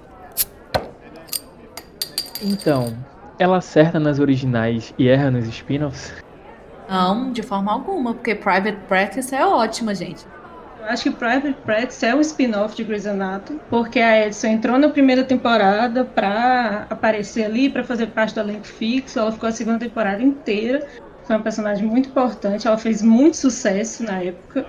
Então, 2.41 2.95
ela 3.39 3.57
acerta 3.57 3.99
nas 3.99 4.19
originais 4.19 4.93
e 4.97 5.07
erra 5.07 5.31
nos 5.31 5.47
spin-offs? 5.47 6.13
Não, 6.89 7.31
de 7.31 7.41
forma 7.41 7.71
alguma, 7.71 8.13
porque 8.13 8.35
Private 8.35 8.77
Practice 8.87 9.33
é 9.33 9.45
ótima, 9.45 9.95
gente. 9.95 10.25
Eu 10.79 10.85
acho 10.91 11.03
que 11.03 11.11
Private 11.11 11.55
Practice 11.65 12.05
é 12.05 12.13
um 12.13 12.21
spin-off 12.21 12.75
de 12.75 12.83
Grey's 12.83 13.07
Anatomy, 13.07 13.59
porque 13.71 13.99
a 13.99 14.27
Edson 14.27 14.47
entrou 14.47 14.77
na 14.77 14.89
primeira 14.89 15.23
temporada 15.23 16.05
pra 16.05 16.85
aparecer 16.89 17.45
ali, 17.45 17.69
pra 17.69 17.83
fazer 17.83 18.07
parte 18.07 18.35
do 18.35 18.41
elenco 18.41 18.67
fixo. 18.67 19.17
Ela 19.17 19.31
ficou 19.31 19.49
a 19.49 19.51
segunda 19.51 19.79
temporada 19.79 20.21
inteira. 20.21 20.85
Foi 21.23 21.35
uma 21.35 21.41
personagem 21.41 21.87
muito 21.87 22.09
importante, 22.09 22.67
ela 22.67 22.77
fez 22.77 23.01
muito 23.01 23.35
sucesso 23.35 24.03
na 24.03 24.21
época. 24.21 24.67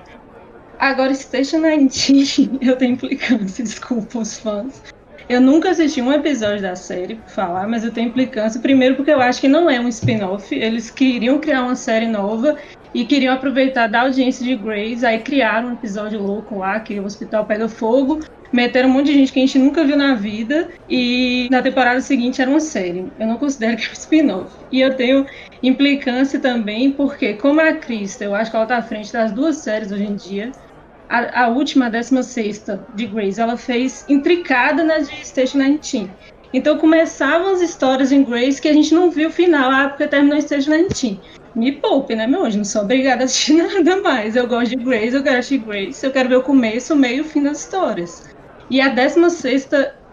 Agora, 0.79 1.15
Station 1.15 1.61
19, 1.61 2.59
eu 2.65 2.77
tenho 2.77 2.95
implicância, 2.95 3.63
desculpa 3.63 4.19
os 4.19 4.39
fãs. 4.39 4.83
Eu 5.29 5.41
nunca 5.41 5.71
assisti 5.71 6.01
um 6.01 6.13
episódio 6.13 6.63
da 6.63 6.77
série, 6.77 7.17
pra 7.17 7.33
falar, 7.33 7.67
mas 7.67 7.83
eu 7.83 7.93
tenho 7.93 8.09
implicância. 8.09 8.61
Primeiro, 8.61 8.95
porque 8.95 9.11
eu 9.11 9.21
acho 9.21 9.41
que 9.41 9.49
não 9.49 9.69
é 9.69 9.81
um 9.81 9.89
spin-off. 9.89 10.55
Eles 10.55 10.89
queriam 10.89 11.41
criar 11.41 11.65
uma 11.65 11.75
série 11.75 12.07
nova 12.07 12.57
e 12.95 13.05
queriam 13.05 13.35
aproveitar 13.35 13.89
da 13.89 14.03
audiência 14.03 14.45
de 14.45 14.55
Grace, 14.57 15.05
aí 15.05 15.19
criaram 15.19 15.71
um 15.71 15.73
episódio 15.73 16.21
louco 16.21 16.59
lá, 16.59 16.79
que 16.81 16.99
o 17.01 17.05
hospital 17.05 17.45
pega 17.45 17.69
fogo, 17.69 18.21
meteram 18.53 18.89
um 18.89 18.93
monte 18.93 19.07
de 19.07 19.15
gente 19.15 19.33
que 19.33 19.39
a 19.41 19.43
gente 19.43 19.59
nunca 19.59 19.85
viu 19.85 19.97
na 19.97 20.15
vida, 20.15 20.71
e 20.89 21.49
na 21.51 21.61
temporada 21.61 22.01
seguinte 22.01 22.41
era 22.41 22.51
uma 22.51 22.61
série. 22.61 23.13
Eu 23.19 23.27
não 23.27 23.37
considero 23.37 23.77
que 23.77 23.85
é 23.85 23.91
um 23.91 23.93
spin-off. 23.93 24.55
E 24.71 24.81
eu 24.81 24.97
tenho 24.97 25.27
implicância 25.63 26.41
também, 26.41 26.93
porque, 26.93 27.35
como 27.35 27.61
a 27.61 27.75
Krista, 27.75 28.25
eu 28.25 28.35
acho 28.35 28.51
que 28.51 28.57
ela 28.57 28.67
tá 28.67 28.77
à 28.79 28.83
frente 28.83 29.13
das 29.13 29.33
duas 29.33 29.59
séries 29.59 29.91
hoje 29.91 30.05
em 30.05 30.15
dia. 30.15 30.53
A, 31.09 31.45
a 31.45 31.49
última, 31.49 31.87
a 31.87 31.89
16 31.89 32.65
de 32.95 33.07
Grace, 33.07 33.41
ela 33.41 33.57
fez 33.57 34.05
intricada 34.09 34.83
na 34.83 34.99
de 34.99 35.25
Station 35.25 35.59
19. 35.59 36.11
Então 36.53 36.79
começavam 36.79 37.53
as 37.53 37.61
histórias 37.61 38.13
em 38.13 38.25
Grace 38.25 38.61
que 38.61 38.69
a 38.69 38.73
gente 38.73 38.95
não 38.95 39.11
viu 39.11 39.29
o 39.29 39.33
final, 39.33 39.71
ah, 39.71 39.89
porque 39.89 40.07
terminou 40.07 40.41
Station 40.41 40.71
19 40.71 41.21
me 41.57 41.73
poupe, 41.73 42.15
né, 42.15 42.27
meu 42.27 42.45
anjo? 42.45 42.59
Não 42.59 42.65
sou 42.65 42.83
obrigada 42.83 43.23
a 43.23 43.25
assistir 43.25 43.55
nada 43.63 44.03
mais. 44.03 44.37
Eu 44.37 44.47
gosto 44.47 44.77
de 44.77 44.85
Grace, 44.85 45.17
eu 45.17 45.23
quero 45.23 45.39
assistir 45.39 45.59
Grace, 45.59 46.05
eu 46.05 46.13
quero 46.13 46.29
ver 46.29 46.37
o 46.37 46.43
começo, 46.43 46.93
o 46.93 46.97
meio 46.97 47.17
e 47.17 47.21
o 47.23 47.25
fim 47.25 47.43
das 47.43 47.61
histórias. 47.61 48.29
E 48.69 48.81
a 48.81 48.89
16 48.89 49.71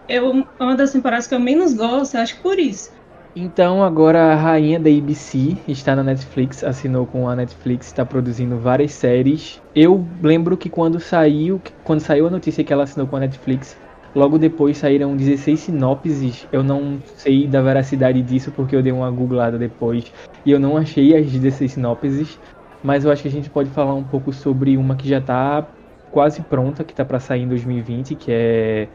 é 0.08 0.20
uma 0.20 0.74
das 0.74 0.92
temporadas 0.92 1.26
que 1.26 1.34
eu 1.34 1.40
menos 1.40 1.74
gosto, 1.74 2.16
acho 2.16 2.36
que 2.36 2.42
por 2.42 2.58
isso. 2.58 2.90
Então 3.36 3.82
agora 3.82 4.32
a 4.32 4.36
rainha 4.36 4.78
da 4.78 4.88
ABC 4.88 5.56
está 5.66 5.96
na 5.96 6.04
Netflix, 6.04 6.62
assinou 6.62 7.04
com 7.04 7.28
a 7.28 7.34
Netflix, 7.34 7.86
está 7.86 8.04
produzindo 8.04 8.58
várias 8.58 8.92
séries. 8.92 9.60
Eu 9.74 10.06
lembro 10.22 10.56
que 10.56 10.68
quando 10.68 11.00
saiu, 11.00 11.60
quando 11.82 12.00
saiu 12.00 12.28
a 12.28 12.30
notícia 12.30 12.62
que 12.62 12.72
ela 12.72 12.84
assinou 12.84 13.08
com 13.08 13.16
a 13.16 13.20
Netflix, 13.20 13.76
Logo 14.14 14.38
depois 14.38 14.78
saíram 14.78 15.16
16 15.16 15.58
sinopses. 15.58 16.46
Eu 16.52 16.62
não 16.62 17.00
sei 17.16 17.48
da 17.48 17.60
veracidade 17.60 18.22
disso 18.22 18.52
porque 18.52 18.76
eu 18.76 18.82
dei 18.82 18.92
uma 18.92 19.10
googlada 19.10 19.58
depois 19.58 20.12
e 20.46 20.52
eu 20.52 20.60
não 20.60 20.76
achei 20.76 21.16
as 21.16 21.26
16 21.26 21.72
sinopses. 21.72 22.38
Mas 22.82 23.04
eu 23.04 23.10
acho 23.10 23.22
que 23.22 23.28
a 23.28 23.30
gente 23.30 23.50
pode 23.50 23.70
falar 23.70 23.94
um 23.94 24.04
pouco 24.04 24.32
sobre 24.32 24.76
uma 24.76 24.94
que 24.94 25.08
já 25.08 25.18
está 25.18 25.66
quase 26.12 26.42
pronta, 26.42 26.84
que 26.84 26.92
está 26.92 27.04
para 27.04 27.18
sair 27.18 27.42
em 27.42 27.48
2020, 27.48 28.14
que 28.14 28.30
é 28.30 28.88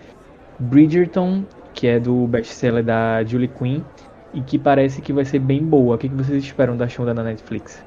Bridgerton, 0.57 1.43
que 1.73 1.87
é 1.87 1.99
do 1.99 2.25
best-seller 2.27 2.83
da 2.83 3.21
Julie 3.25 3.49
Quinn 3.49 3.81
e 4.33 4.41
que 4.41 4.57
parece 4.57 5.01
que 5.01 5.13
vai 5.13 5.25
ser 5.25 5.39
bem 5.39 5.63
boa. 5.63 5.95
O 5.95 5.97
que 5.97 6.07
vocês 6.07 6.43
esperam 6.43 6.77
da 6.77 6.87
Shonda 6.87 7.13
na 7.13 7.23
Netflix? 7.23 7.83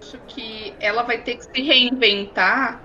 Acho 0.00 0.18
que 0.26 0.74
ela 0.80 1.02
vai 1.02 1.18
ter 1.18 1.36
que 1.36 1.44
se 1.44 1.62
reinventar 1.62 2.80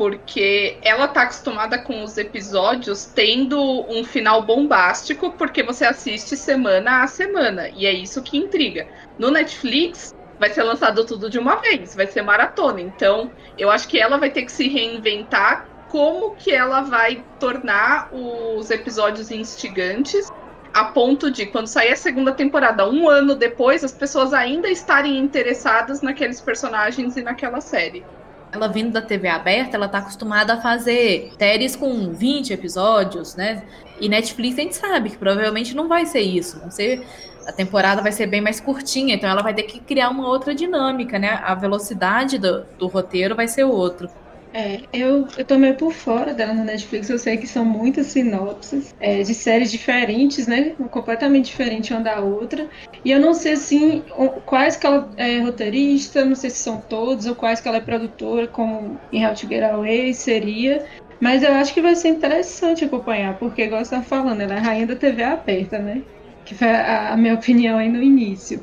porque 0.00 0.78
ela 0.82 1.08
tá 1.08 1.24
acostumada 1.24 1.78
com 1.78 2.02
os 2.02 2.16
episódios 2.16 3.04
tendo 3.04 3.60
um 3.86 4.02
final 4.02 4.40
bombástico, 4.40 5.32
porque 5.32 5.62
você 5.62 5.84
assiste 5.84 6.38
semana 6.38 7.02
a 7.02 7.06
semana, 7.06 7.68
e 7.68 7.84
é 7.84 7.92
isso 7.92 8.22
que 8.22 8.38
intriga. 8.38 8.88
No 9.18 9.30
Netflix, 9.30 10.14
vai 10.38 10.48
ser 10.48 10.62
lançado 10.62 11.04
tudo 11.04 11.28
de 11.28 11.38
uma 11.38 11.56
vez, 11.56 11.94
vai 11.94 12.06
ser 12.06 12.22
maratona. 12.22 12.80
Então, 12.80 13.30
eu 13.58 13.70
acho 13.70 13.86
que 13.86 13.98
ela 13.98 14.16
vai 14.16 14.30
ter 14.30 14.44
que 14.44 14.52
se 14.52 14.68
reinventar 14.68 15.68
como 15.90 16.34
que 16.34 16.50
ela 16.50 16.80
vai 16.80 17.22
tornar 17.38 18.08
os 18.10 18.70
episódios 18.70 19.30
instigantes 19.30 20.30
a 20.72 20.84
ponto 20.84 21.30
de 21.30 21.46
quando 21.46 21.66
sair 21.66 21.92
a 21.92 21.96
segunda 21.96 22.32
temporada, 22.32 22.88
um 22.88 23.08
ano 23.08 23.34
depois, 23.34 23.82
as 23.82 23.92
pessoas 23.92 24.32
ainda 24.32 24.68
estarem 24.68 25.18
interessadas 25.18 26.00
naqueles 26.00 26.40
personagens 26.40 27.16
e 27.16 27.22
naquela 27.22 27.60
série. 27.60 28.04
Ela 28.52 28.68
vindo 28.68 28.92
da 28.92 29.02
TV 29.02 29.28
aberta, 29.28 29.76
ela 29.76 29.88
tá 29.88 29.98
acostumada 29.98 30.54
a 30.54 30.60
fazer 30.60 31.32
séries 31.38 31.76
com 31.76 32.12
20 32.12 32.52
episódios, 32.52 33.36
né? 33.36 33.62
E 34.00 34.08
Netflix 34.08 34.58
a 34.58 34.62
gente 34.62 34.76
sabe 34.76 35.10
que 35.10 35.18
provavelmente 35.18 35.74
não 35.74 35.86
vai 35.86 36.04
ser 36.06 36.20
isso. 36.20 36.58
Vão 36.58 36.70
ser, 36.70 37.06
a 37.46 37.52
temporada 37.52 38.02
vai 38.02 38.10
ser 38.10 38.26
bem 38.26 38.40
mais 38.40 38.60
curtinha, 38.60 39.14
então 39.14 39.30
ela 39.30 39.42
vai 39.42 39.54
ter 39.54 39.64
que 39.64 39.78
criar 39.78 40.08
uma 40.10 40.28
outra 40.28 40.54
dinâmica, 40.54 41.18
né? 41.18 41.40
A 41.44 41.54
velocidade 41.54 42.38
do, 42.38 42.64
do 42.78 42.86
roteiro 42.88 43.36
vai 43.36 43.46
ser 43.46 43.64
outro. 43.64 44.08
É, 44.52 44.80
eu, 44.92 45.28
eu 45.36 45.44
tô 45.44 45.56
meio 45.58 45.76
por 45.76 45.92
fora 45.92 46.34
dela 46.34 46.52
na 46.52 46.64
Netflix, 46.64 47.08
eu 47.08 47.18
sei 47.18 47.36
que 47.36 47.46
são 47.46 47.64
muitas 47.64 48.06
sinopses 48.08 48.94
é, 48.98 49.22
de 49.22 49.32
séries 49.32 49.70
diferentes, 49.70 50.46
né? 50.46 50.74
Completamente 50.90 51.46
diferente 51.46 51.92
uma 51.92 52.02
da 52.02 52.20
outra. 52.20 52.68
E 53.04 53.12
eu 53.12 53.20
não 53.20 53.32
sei 53.32 53.52
assim 53.52 54.02
quais 54.44 54.76
que 54.76 54.86
ela 54.86 55.08
é 55.16 55.38
roteirista, 55.38 56.24
não 56.24 56.34
sei 56.34 56.50
se 56.50 56.58
são 56.58 56.80
todos, 56.80 57.26
ou 57.26 57.34
quais 57.34 57.60
que 57.60 57.68
ela 57.68 57.76
é 57.76 57.80
produtora, 57.80 58.48
como 58.48 58.98
em 59.12 59.24
How 59.24 59.34
to 59.34 59.46
Get 59.46 59.62
Away 59.62 60.12
seria. 60.14 60.84
Mas 61.20 61.42
eu 61.42 61.52
acho 61.52 61.72
que 61.72 61.82
vai 61.82 61.94
ser 61.94 62.08
interessante 62.08 62.84
acompanhar, 62.84 63.38
porque, 63.38 63.62
igual 63.62 63.84
você 63.84 63.94
tá 63.94 64.02
falando, 64.02 64.40
ela 64.40 64.54
é 64.54 64.58
rainha 64.58 64.86
da 64.86 64.96
TV 64.96 65.22
aberta, 65.22 65.78
né? 65.78 66.02
Que 66.44 66.54
foi 66.54 66.68
a, 66.68 67.12
a 67.12 67.16
minha 67.16 67.34
opinião 67.34 67.78
aí 67.78 67.88
no 67.88 68.02
início. 68.02 68.62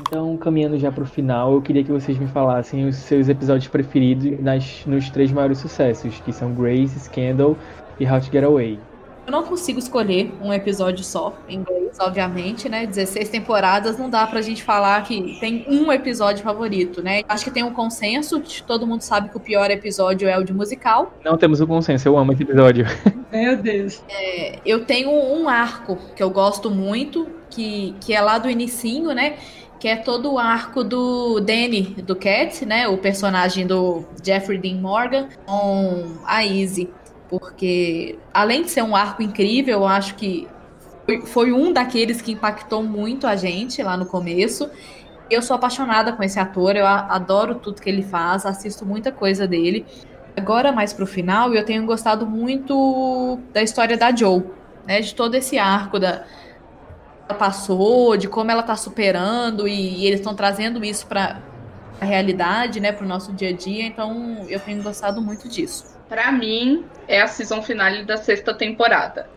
Então, 0.00 0.36
caminhando 0.36 0.78
já 0.78 0.92
para 0.92 1.02
o 1.02 1.06
final, 1.06 1.54
eu 1.54 1.62
queria 1.62 1.82
que 1.82 1.90
vocês 1.90 2.18
me 2.18 2.26
falassem 2.28 2.86
os 2.86 2.96
seus 2.96 3.28
episódios 3.28 3.68
preferidos 3.68 4.38
nas, 4.40 4.84
nos 4.86 5.10
três 5.10 5.32
maiores 5.32 5.58
sucessos, 5.58 6.20
que 6.20 6.32
são 6.32 6.52
Grace, 6.54 6.98
Scandal 7.00 7.56
e 7.98 8.06
How 8.06 8.20
to 8.20 8.30
Get 8.30 8.44
Away. 8.44 8.78
Eu 9.26 9.32
não 9.32 9.42
consigo 9.42 9.80
escolher 9.80 10.32
um 10.40 10.52
episódio 10.52 11.02
só, 11.02 11.34
em 11.48 11.56
inglês, 11.56 11.96
obviamente, 11.98 12.68
né? 12.68 12.86
16 12.86 13.28
temporadas, 13.28 13.98
não 13.98 14.08
dá 14.08 14.24
pra 14.24 14.40
gente 14.40 14.62
falar 14.62 15.02
que 15.02 15.36
tem 15.40 15.66
um 15.68 15.90
episódio 15.90 16.44
favorito, 16.44 17.02
né? 17.02 17.22
Acho 17.28 17.42
que 17.42 17.50
tem 17.50 17.64
um 17.64 17.72
consenso, 17.72 18.40
todo 18.64 18.86
mundo 18.86 19.00
sabe 19.00 19.28
que 19.28 19.36
o 19.36 19.40
pior 19.40 19.68
episódio 19.68 20.28
é 20.28 20.38
o 20.38 20.44
de 20.44 20.54
musical. 20.54 21.12
Não 21.24 21.36
temos 21.36 21.60
o 21.60 21.64
um 21.64 21.66
consenso, 21.66 22.06
eu 22.06 22.16
amo 22.16 22.32
esse 22.32 22.44
episódio. 22.44 22.86
Meu 23.32 23.56
Deus. 23.56 24.00
É, 24.08 24.60
eu 24.64 24.84
tenho 24.84 25.10
um 25.10 25.48
arco 25.48 25.98
que 26.14 26.22
eu 26.22 26.30
gosto 26.30 26.70
muito, 26.70 27.26
que, 27.50 27.96
que 28.00 28.14
é 28.14 28.20
lá 28.20 28.38
do 28.38 28.48
inicinho, 28.48 29.12
né? 29.12 29.38
Que 29.78 29.88
é 29.88 29.96
todo 29.96 30.32
o 30.32 30.38
arco 30.38 30.82
do 30.82 31.40
Danny, 31.40 31.96
do 32.02 32.16
Cat, 32.16 32.64
né? 32.64 32.88
O 32.88 32.98
personagem 32.98 33.66
do 33.66 34.04
Jeffrey 34.24 34.58
Dean 34.58 34.76
Morgan, 34.76 35.28
com 35.44 36.16
a 36.24 36.44
Izzy. 36.44 36.88
Porque, 37.28 38.18
além 38.32 38.62
de 38.62 38.70
ser 38.70 38.82
um 38.82 38.94
arco 38.94 39.22
incrível, 39.22 39.80
eu 39.80 39.86
acho 39.86 40.14
que 40.14 40.48
foi, 41.04 41.20
foi 41.22 41.52
um 41.52 41.72
daqueles 41.72 42.20
que 42.20 42.32
impactou 42.32 42.82
muito 42.82 43.26
a 43.26 43.36
gente 43.36 43.82
lá 43.82 43.96
no 43.96 44.06
começo. 44.06 44.70
Eu 45.28 45.42
sou 45.42 45.56
apaixonada 45.56 46.12
com 46.12 46.22
esse 46.22 46.38
ator, 46.38 46.76
eu 46.76 46.86
adoro 46.86 47.56
tudo 47.56 47.82
que 47.82 47.90
ele 47.90 48.02
faz, 48.02 48.46
assisto 48.46 48.86
muita 48.86 49.10
coisa 49.10 49.46
dele. 49.46 49.84
Agora, 50.36 50.70
mais 50.70 50.92
pro 50.92 51.06
final, 51.06 51.52
eu 51.52 51.64
tenho 51.64 51.84
gostado 51.84 52.26
muito 52.26 53.38
da 53.52 53.62
história 53.62 53.96
da 53.96 54.14
Joe, 54.14 54.44
né? 54.86 55.00
De 55.00 55.14
todo 55.14 55.34
esse 55.34 55.58
arco 55.58 55.98
da, 55.98 56.24
passou, 57.34 58.16
de 58.16 58.28
como 58.28 58.50
ela 58.50 58.60
está 58.60 58.76
superando 58.76 59.66
e, 59.66 59.98
e 59.98 60.06
eles 60.06 60.20
estão 60.20 60.34
trazendo 60.34 60.84
isso 60.84 61.06
para 61.06 61.40
a 62.00 62.04
realidade, 62.04 62.80
né, 62.80 62.92
para 62.92 63.04
o 63.04 63.08
nosso 63.08 63.32
dia 63.32 63.50
a 63.50 63.52
dia. 63.52 63.84
Então, 63.84 64.46
eu 64.48 64.60
tenho 64.60 64.82
gostado 64.82 65.20
muito 65.20 65.48
disso. 65.48 65.96
Para 66.08 66.30
mim, 66.30 66.84
é 67.08 67.20
a 67.20 67.26
season 67.26 67.62
finale 67.62 68.04
da 68.04 68.16
sexta 68.16 68.54
temporada. 68.54 69.28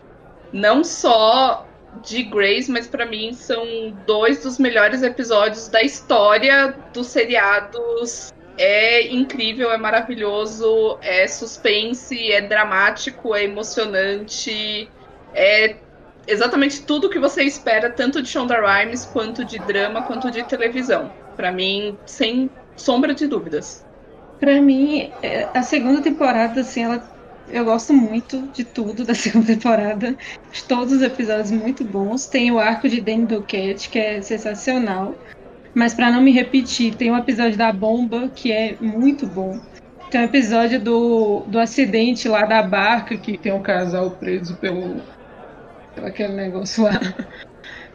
Não 0.52 0.84
só 0.84 1.66
de 2.02 2.22
Grace, 2.22 2.70
mas 2.70 2.86
para 2.86 3.04
mim 3.04 3.32
são 3.32 3.64
dois 4.06 4.42
dos 4.42 4.58
melhores 4.58 5.02
episódios 5.02 5.68
da 5.68 5.82
história 5.82 6.74
dos 6.92 7.08
seriados. 7.08 8.32
É 8.56 9.08
incrível, 9.08 9.72
é 9.72 9.78
maravilhoso, 9.78 10.98
é 11.02 11.26
suspense, 11.26 12.30
é 12.30 12.42
dramático, 12.42 13.34
é 13.34 13.44
emocionante, 13.44 14.88
é 15.34 15.76
exatamente 16.26 16.82
tudo 16.82 17.10
que 17.10 17.18
você 17.18 17.42
espera, 17.42 17.90
tanto 17.90 18.22
de 18.22 18.28
Shonda 18.28 18.60
Rhimes, 18.60 19.04
quanto 19.06 19.44
de 19.44 19.58
drama, 19.58 20.02
quanto 20.02 20.30
de 20.30 20.42
televisão. 20.44 21.12
Para 21.36 21.50
mim, 21.52 21.96
sem 22.06 22.50
sombra 22.76 23.14
de 23.14 23.26
dúvidas. 23.26 23.84
Para 24.38 24.60
mim, 24.60 25.10
é, 25.22 25.46
a 25.54 25.62
segunda 25.62 26.00
temporada, 26.00 26.62
assim, 26.62 26.84
ela, 26.84 27.02
eu 27.48 27.64
gosto 27.64 27.92
muito 27.92 28.48
de 28.52 28.64
tudo 28.64 29.04
da 29.04 29.12
segunda 29.14 29.46
temporada. 29.46 30.16
De 30.52 30.64
todos 30.64 30.94
os 30.94 31.02
episódios 31.02 31.50
muito 31.50 31.84
bons. 31.84 32.26
Tem 32.26 32.50
o 32.50 32.58
arco 32.58 32.88
de 32.88 33.00
Danny 33.00 33.26
Duquette, 33.26 33.88
que 33.88 33.98
é 33.98 34.22
sensacional. 34.22 35.14
Mas 35.74 35.94
para 35.94 36.10
não 36.10 36.20
me 36.20 36.32
repetir, 36.32 36.94
tem 36.94 37.10
um 37.10 37.18
episódio 37.18 37.56
da 37.56 37.72
bomba 37.72 38.30
que 38.34 38.50
é 38.50 38.76
muito 38.80 39.26
bom. 39.26 39.60
Tem 40.10 40.20
um 40.22 40.24
episódio 40.24 40.80
do, 40.80 41.44
do 41.46 41.60
acidente 41.60 42.28
lá 42.28 42.44
da 42.44 42.62
barca, 42.62 43.16
que 43.16 43.38
tem 43.38 43.52
um 43.52 43.62
casal 43.62 44.10
preso 44.10 44.56
pelo, 44.56 45.00
pelo 45.94 46.06
aquele 46.06 46.32
negócio 46.34 46.84
lá, 46.84 47.00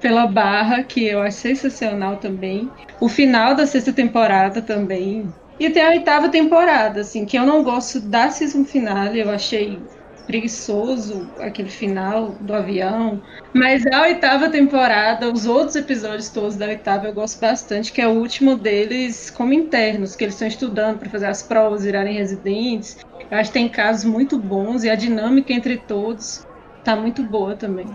pela 0.02 0.28
barra, 0.28 0.84
que 0.84 1.06
eu 1.06 1.22
acho 1.22 1.38
sensacional 1.38 2.18
também. 2.18 2.70
O 3.00 3.10
final 3.10 3.56
da 3.56 3.66
sexta 3.66 3.92
temporada 3.92 4.62
também. 4.62 5.28
E 5.60 5.70
tem 5.70 5.84
a 5.84 5.90
oitava 5.90 6.30
temporada, 6.30 7.02
assim, 7.02 7.26
que 7.26 7.38
eu 7.38 7.46
não 7.46 7.64
gosto 7.64 8.00
da 8.02 8.30
season 8.30 8.66
finale, 8.66 9.22
eu 9.22 9.30
achei 9.30 9.80
preguiçoso 10.28 11.30
aquele 11.40 11.70
final 11.70 12.32
do 12.42 12.54
avião. 12.54 13.22
Mas 13.54 13.86
a 13.88 14.02
oitava 14.02 14.50
temporada, 14.50 15.32
os 15.32 15.46
outros 15.46 15.76
episódios 15.76 16.30
todos 16.30 16.56
da 16.56 16.68
oitava 16.68 17.08
eu 17.08 17.14
gosto 17.14 17.40
bastante, 17.40 17.92
que 17.92 18.02
é 18.02 18.08
o 18.08 18.20
último 18.20 18.56
deles 18.56 19.30
como 19.30 19.54
internos, 19.54 20.16
que 20.16 20.24
eles 20.24 20.36
estão 20.36 20.48
estudando 20.48 21.00
para 21.00 21.10
fazer 21.10 21.28
as 21.28 21.42
provas, 21.42 21.84
virarem 21.84 22.18
residentes. 22.18 22.98
Eu 23.32 23.38
acho 23.38 23.50
que 23.50 23.60
tem 23.60 23.70
casos 23.70 24.06
muito 24.06 24.38
bons 24.38 24.84
e 24.84 24.90
a 24.90 24.96
dinâmica 24.96 25.54
entre 25.54 25.78
todos 25.78 26.45
tá 26.86 26.96
muito 26.96 27.24
boa 27.24 27.56
também. 27.56 27.88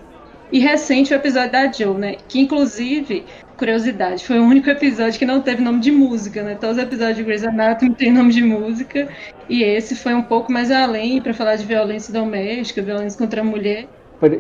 E 0.53 0.59
recente 0.59 1.15
o 1.15 1.17
episódio 1.17 1.53
da 1.53 1.71
Joe, 1.71 1.97
né? 1.97 2.17
Que 2.29 2.41
inclusive, 2.41 3.25
curiosidade, 3.57 4.27
foi 4.27 4.41
o 4.41 4.43
único 4.43 4.69
episódio 4.69 5.17
que 5.17 5.25
não 5.25 5.41
teve 5.41 5.63
nome 5.63 5.79
de 5.79 5.93
música, 5.93 6.43
né? 6.43 6.57
Todos 6.57 6.77
os 6.77 6.83
episódios 6.83 7.19
de 7.19 7.23
Grey's 7.23 7.45
Anatomy 7.45 7.95
têm 7.95 8.13
nome 8.13 8.33
de 8.33 8.43
música. 8.43 9.09
E 9.49 9.63
esse 9.63 9.95
foi 9.95 10.13
um 10.13 10.23
pouco 10.23 10.51
mais 10.51 10.73
além 10.73 11.23
para 11.23 11.33
falar 11.33 11.55
de 11.55 11.65
violência 11.65 12.13
doméstica, 12.13 12.83
violência 12.83 13.17
contra 13.17 13.43
a 13.43 13.45
mulher. 13.45 13.87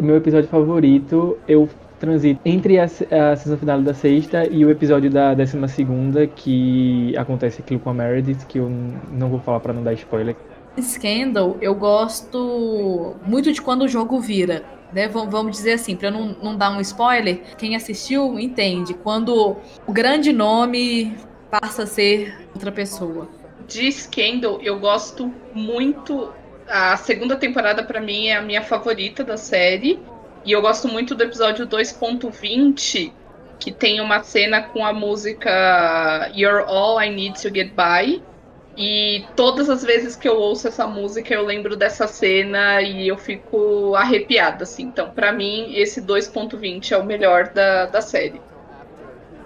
Meu 0.01 0.17
episódio 0.17 0.49
favorito, 0.49 1.39
eu 1.47 1.69
transito 2.01 2.41
entre 2.45 2.79
a, 2.79 2.85
a 2.85 3.37
sessão 3.37 3.57
final 3.57 3.81
da 3.81 3.95
sexta 3.95 4.47
e 4.47 4.65
o 4.65 4.71
episódio 4.71 5.11
da 5.11 5.33
décima 5.33 5.69
segunda, 5.69 6.27
que 6.27 7.17
acontece 7.17 7.61
aquilo 7.61 7.79
com 7.79 7.91
a 7.91 7.95
Meredith, 7.95 8.47
que 8.49 8.59
eu 8.59 8.69
não 9.13 9.29
vou 9.29 9.39
falar 9.39 9.61
para 9.61 9.73
não 9.73 9.83
dar 9.85 9.93
spoiler. 9.93 10.35
Scandal, 10.79 11.57
eu 11.61 11.75
gosto 11.75 13.17
muito 13.27 13.53
de 13.53 13.61
quando 13.61 13.83
o 13.83 13.89
jogo 13.89 14.21
vira. 14.21 14.65
Né? 14.93 15.09
Vamos 15.09 15.53
dizer 15.57 15.73
assim, 15.73 15.97
para 15.97 16.11
não, 16.11 16.37
não 16.43 16.57
dar 16.57 16.71
um 16.71 16.81
spoiler, 16.81 17.41
quem 17.57 17.77
assistiu 17.77 18.39
entende. 18.39 18.95
Quando 18.95 19.57
o 19.87 19.93
grande 19.93 20.33
nome 20.33 21.17
passa 21.51 21.85
a 21.85 21.87
ser 21.87 22.49
outra 22.55 22.73
pessoa. 22.73 23.29
De 23.67 23.91
Scandal, 23.91 24.61
eu 24.61 24.79
gosto 24.79 25.33
muito. 25.55 26.33
A 26.69 26.97
segunda 26.97 27.37
temporada, 27.37 27.83
para 27.83 28.01
mim, 28.01 28.29
é 28.29 28.37
a 28.37 28.43
minha 28.43 28.63
favorita 28.63 29.25
da 29.25 29.37
série. 29.37 30.01
E 30.45 30.53
eu 30.53 30.63
gosto 30.63 30.89
muito 30.89 31.15
do 31.15 31.23
episódio 31.23 31.67
2.20, 31.67 33.13
que 33.59 33.71
tem 33.71 34.01
uma 34.01 34.23
cena 34.23 34.63
com 34.63 34.85
a 34.85 34.93
música 34.93 36.31
You're 36.35 36.65
All 36.67 37.01
I 37.01 37.11
Need 37.11 37.43
to 37.43 37.55
Get 37.55 37.73
By 37.75 38.23
e 38.77 39.25
todas 39.37 39.69
as 39.69 39.83
vezes 39.83 40.17
que 40.17 40.29
eu 40.29 40.37
ouço 40.37 40.69
essa 40.69 40.87
música, 40.87 41.35
eu 41.35 41.45
lembro 41.45 41.77
dessa 41.77 42.07
cena 42.07 42.81
e 42.81 43.09
eu 43.09 43.19
fico 43.19 43.95
arrepiada, 43.95 44.65
assim. 44.65 44.85
Então, 44.85 45.11
para 45.11 45.33
mim, 45.33 45.75
esse 45.75 46.01
2.20 46.01 46.93
é 46.93 46.97
o 46.97 47.05
melhor 47.05 47.53
da, 47.53 47.87
da 47.87 48.01
série. 48.01 48.41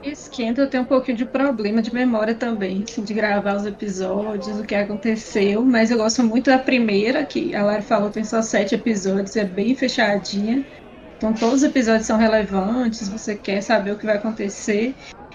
Esquenta 0.05 0.67
tem 0.67 0.81
um 0.81 0.85
pouquinho 0.85 1.17
de 1.17 1.25
problema 1.25 1.81
de 1.81 1.93
memória 1.93 2.35
também, 2.35 2.85
assim, 2.87 3.03
de 3.03 3.15
gravar 3.15 3.57
os 3.57 3.65
episódios, 3.65 4.61
o 4.61 4.63
que 4.63 4.75
aconteceu, 4.75 5.65
mas 5.65 5.91
eu 5.91 5.97
gosto 5.97 6.23
muito 6.23 6.51
da 6.51 6.59
primeira, 6.59 7.25
que 7.25 7.55
a 7.55 7.65
Lara 7.65 7.81
falou 7.81 8.11
tem 8.11 8.23
só 8.23 8.43
sete 8.43 8.75
episódios, 8.75 9.35
é 9.35 9.45
bem 9.45 9.75
fechadinha. 9.75 10.63
Então 11.17 11.33
todos 11.33 11.57
os 11.57 11.63
episódios 11.63 12.07
são 12.07 12.19
relevantes, 12.19 13.09
você 13.09 13.35
quer 13.35 13.63
saber 13.63 13.93
o 13.93 13.99
que 13.99 14.05
vai 14.05 14.17
acontecer. 14.17 14.95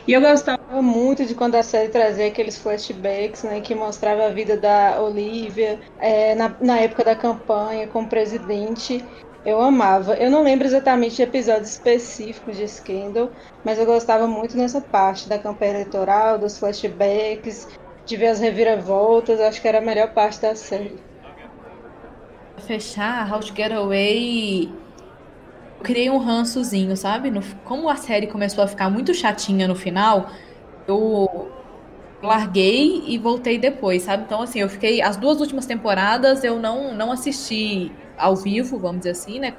E 0.10 0.13
eu 0.13 0.22
gostava 0.22 0.82
muito 0.82 1.24
de 1.24 1.36
quando 1.36 1.54
a 1.54 1.62
série 1.62 1.89
trazia 1.89 2.26
aqueles 2.26 2.58
flashbacks, 2.58 3.43
né, 3.43 3.62
que 3.62 3.76
mostrava 3.76 4.26
a 4.26 4.30
vida 4.32 4.58
da 4.58 5.00
Olivia 5.00 5.80
é, 6.00 6.34
na, 6.34 6.50
na 6.60 6.80
época 6.80 7.04
da 7.04 7.15
campanha 7.15 7.88
como 7.88 8.10
presidente. 8.10 9.06
Eu 9.45 9.62
amava. 9.62 10.15
Eu 10.15 10.32
não 10.32 10.41
lembro 10.41 10.65
exatamente 10.65 11.17
de 11.17 11.22
episódios 11.22 11.69
específicos 11.69 12.58
de 12.58 12.67
Scandal, 12.67 13.30
mas 13.63 13.78
eu 13.78 13.86
gostava 13.86 14.26
muito 14.26 14.58
nessa 14.58 14.82
parte 14.82 15.30
da 15.30 15.38
campanha 15.38 15.74
eleitoral, 15.74 16.39
dos 16.39 16.58
flashbacks, 16.58 17.67
de 18.04 18.17
ver 18.17 18.30
as 18.30 18.39
reviravoltas. 18.39 19.39
Acho 19.39 19.62
que 19.62 19.67
era 19.67 19.78
a 19.78 19.82
melhor 19.82 20.12
parte 20.15 20.41
da 20.41 20.56
série. 20.56 20.98
Fechar 22.65 23.32
How 23.32 23.41
to 23.41 23.54
Get 23.56 23.72
Away 23.72 24.88
eu 25.79 25.83
criei 25.83 26.09
um 26.09 26.17
rançozinho, 26.17 26.95
sabe? 26.97 27.31
No, 27.31 27.41
como 27.63 27.89
a 27.89 27.95
série 27.95 28.27
começou 28.27 28.63
a 28.63 28.67
ficar 28.67 28.89
muito 28.89 29.13
chatinha 29.13 29.67
no 29.67 29.75
final, 29.75 30.29
eu 30.87 31.49
larguei 32.21 33.03
e 33.07 33.17
voltei 33.17 33.57
depois, 33.57 34.03
sabe? 34.03 34.23
Então, 34.23 34.41
assim, 34.41 34.59
eu 34.59 34.69
fiquei. 34.69 35.01
As 35.01 35.17
duas 35.17 35.39
últimas 35.39 35.65
temporadas 35.65 36.43
eu 36.43 36.59
não, 36.59 36.93
não 36.93 37.11
assisti 37.11 37.91
ao 38.17 38.35
vivo, 38.35 38.77
vamos 38.77 38.99
dizer 38.99 39.11
assim, 39.11 39.39
né? 39.39 39.51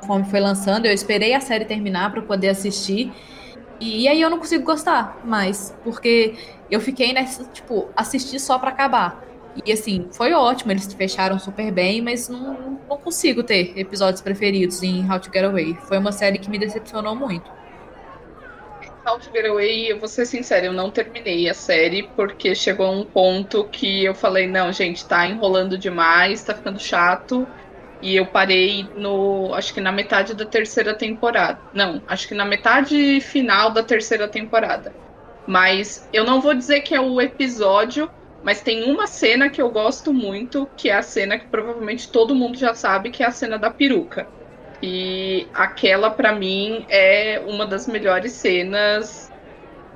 Conforme 0.00 0.26
foi 0.26 0.40
lançando, 0.40 0.86
eu 0.86 0.92
esperei 0.92 1.34
a 1.34 1.40
série 1.40 1.64
terminar 1.64 2.12
para 2.12 2.22
poder 2.22 2.50
assistir. 2.50 3.12
E 3.80 4.08
aí 4.08 4.20
eu 4.20 4.30
não 4.30 4.38
consigo 4.38 4.64
gostar 4.64 5.20
mais, 5.24 5.74
porque 5.84 6.34
eu 6.70 6.80
fiquei 6.80 7.12
nessa, 7.12 7.44
tipo, 7.44 7.88
assistir 7.96 8.40
só 8.40 8.58
para 8.58 8.70
acabar. 8.70 9.22
E 9.64 9.72
assim, 9.72 10.08
foi 10.12 10.32
ótimo, 10.32 10.72
eles 10.72 10.92
fecharam 10.92 11.38
super 11.38 11.70
bem, 11.72 12.02
mas 12.02 12.28
não 12.28 12.76
consigo 13.06 13.44
ter 13.44 13.72
episódios 13.78 14.20
preferidos 14.20 14.82
em 14.82 15.08
How 15.08 15.20
to 15.20 15.30
Get 15.32 15.44
Away. 15.44 15.78
Foi 15.86 15.96
uma 15.96 16.10
série 16.10 16.38
que 16.38 16.50
me 16.50 16.58
decepcionou 16.58 17.14
muito. 17.14 17.48
How 19.06 19.20
to 19.20 19.30
Get 19.32 19.46
Away, 19.46 19.92
eu 19.92 20.00
vou 20.00 20.08
ser 20.08 20.26
sincera, 20.26 20.66
eu 20.66 20.72
não 20.72 20.90
terminei 20.90 21.48
a 21.48 21.54
série 21.54 22.02
porque 22.16 22.52
chegou 22.52 22.90
um 22.90 23.04
ponto 23.04 23.62
que 23.66 24.04
eu 24.04 24.12
falei, 24.12 24.48
não, 24.48 24.72
gente, 24.72 25.06
tá 25.06 25.24
enrolando 25.24 25.78
demais, 25.78 26.42
tá 26.42 26.52
ficando 26.52 26.80
chato. 26.80 27.46
E 28.02 28.16
eu 28.16 28.26
parei 28.26 28.84
no. 28.96 29.54
Acho 29.54 29.72
que 29.72 29.80
na 29.80 29.92
metade 29.92 30.34
da 30.34 30.44
terceira 30.44 30.92
temporada. 30.92 31.60
Não, 31.72 32.02
acho 32.08 32.26
que 32.26 32.34
na 32.34 32.44
metade 32.44 33.20
final 33.20 33.70
da 33.70 33.84
terceira 33.84 34.26
temporada. 34.26 34.92
Mas 35.46 36.08
eu 36.12 36.24
não 36.24 36.40
vou 36.40 36.54
dizer 36.54 36.80
que 36.80 36.92
é 36.92 37.00
o 37.00 37.20
episódio 37.20 38.10
mas 38.42 38.60
tem 38.60 38.90
uma 38.90 39.06
cena 39.06 39.48
que 39.50 39.60
eu 39.60 39.70
gosto 39.70 40.12
muito, 40.12 40.68
que 40.76 40.88
é 40.88 40.94
a 40.94 41.02
cena 41.02 41.38
que 41.38 41.46
provavelmente 41.46 42.10
todo 42.10 42.34
mundo 42.34 42.56
já 42.56 42.74
sabe, 42.74 43.10
que 43.10 43.22
é 43.22 43.26
a 43.26 43.30
cena 43.30 43.58
da 43.58 43.70
peruca. 43.70 44.28
E 44.82 45.46
aquela, 45.54 46.10
para 46.10 46.32
mim, 46.32 46.84
é 46.88 47.42
uma 47.46 47.66
das 47.66 47.86
melhores 47.86 48.32
cenas 48.32 49.32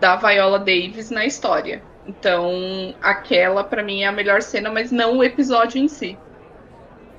da 0.01 0.17
Viola 0.17 0.59
Davis 0.59 1.11
na 1.11 1.27
história. 1.27 1.83
Então, 2.07 2.95
aquela, 3.01 3.63
para 3.63 3.83
mim, 3.83 4.03
é 4.03 4.07
a 4.07 4.13
melhor 4.13 4.43
cena, 4.43 4.71
mas 4.71 4.91
não 4.91 5.19
o 5.19 5.25
episódio 5.25 5.81
em 5.81 5.87
si. 5.87 6.19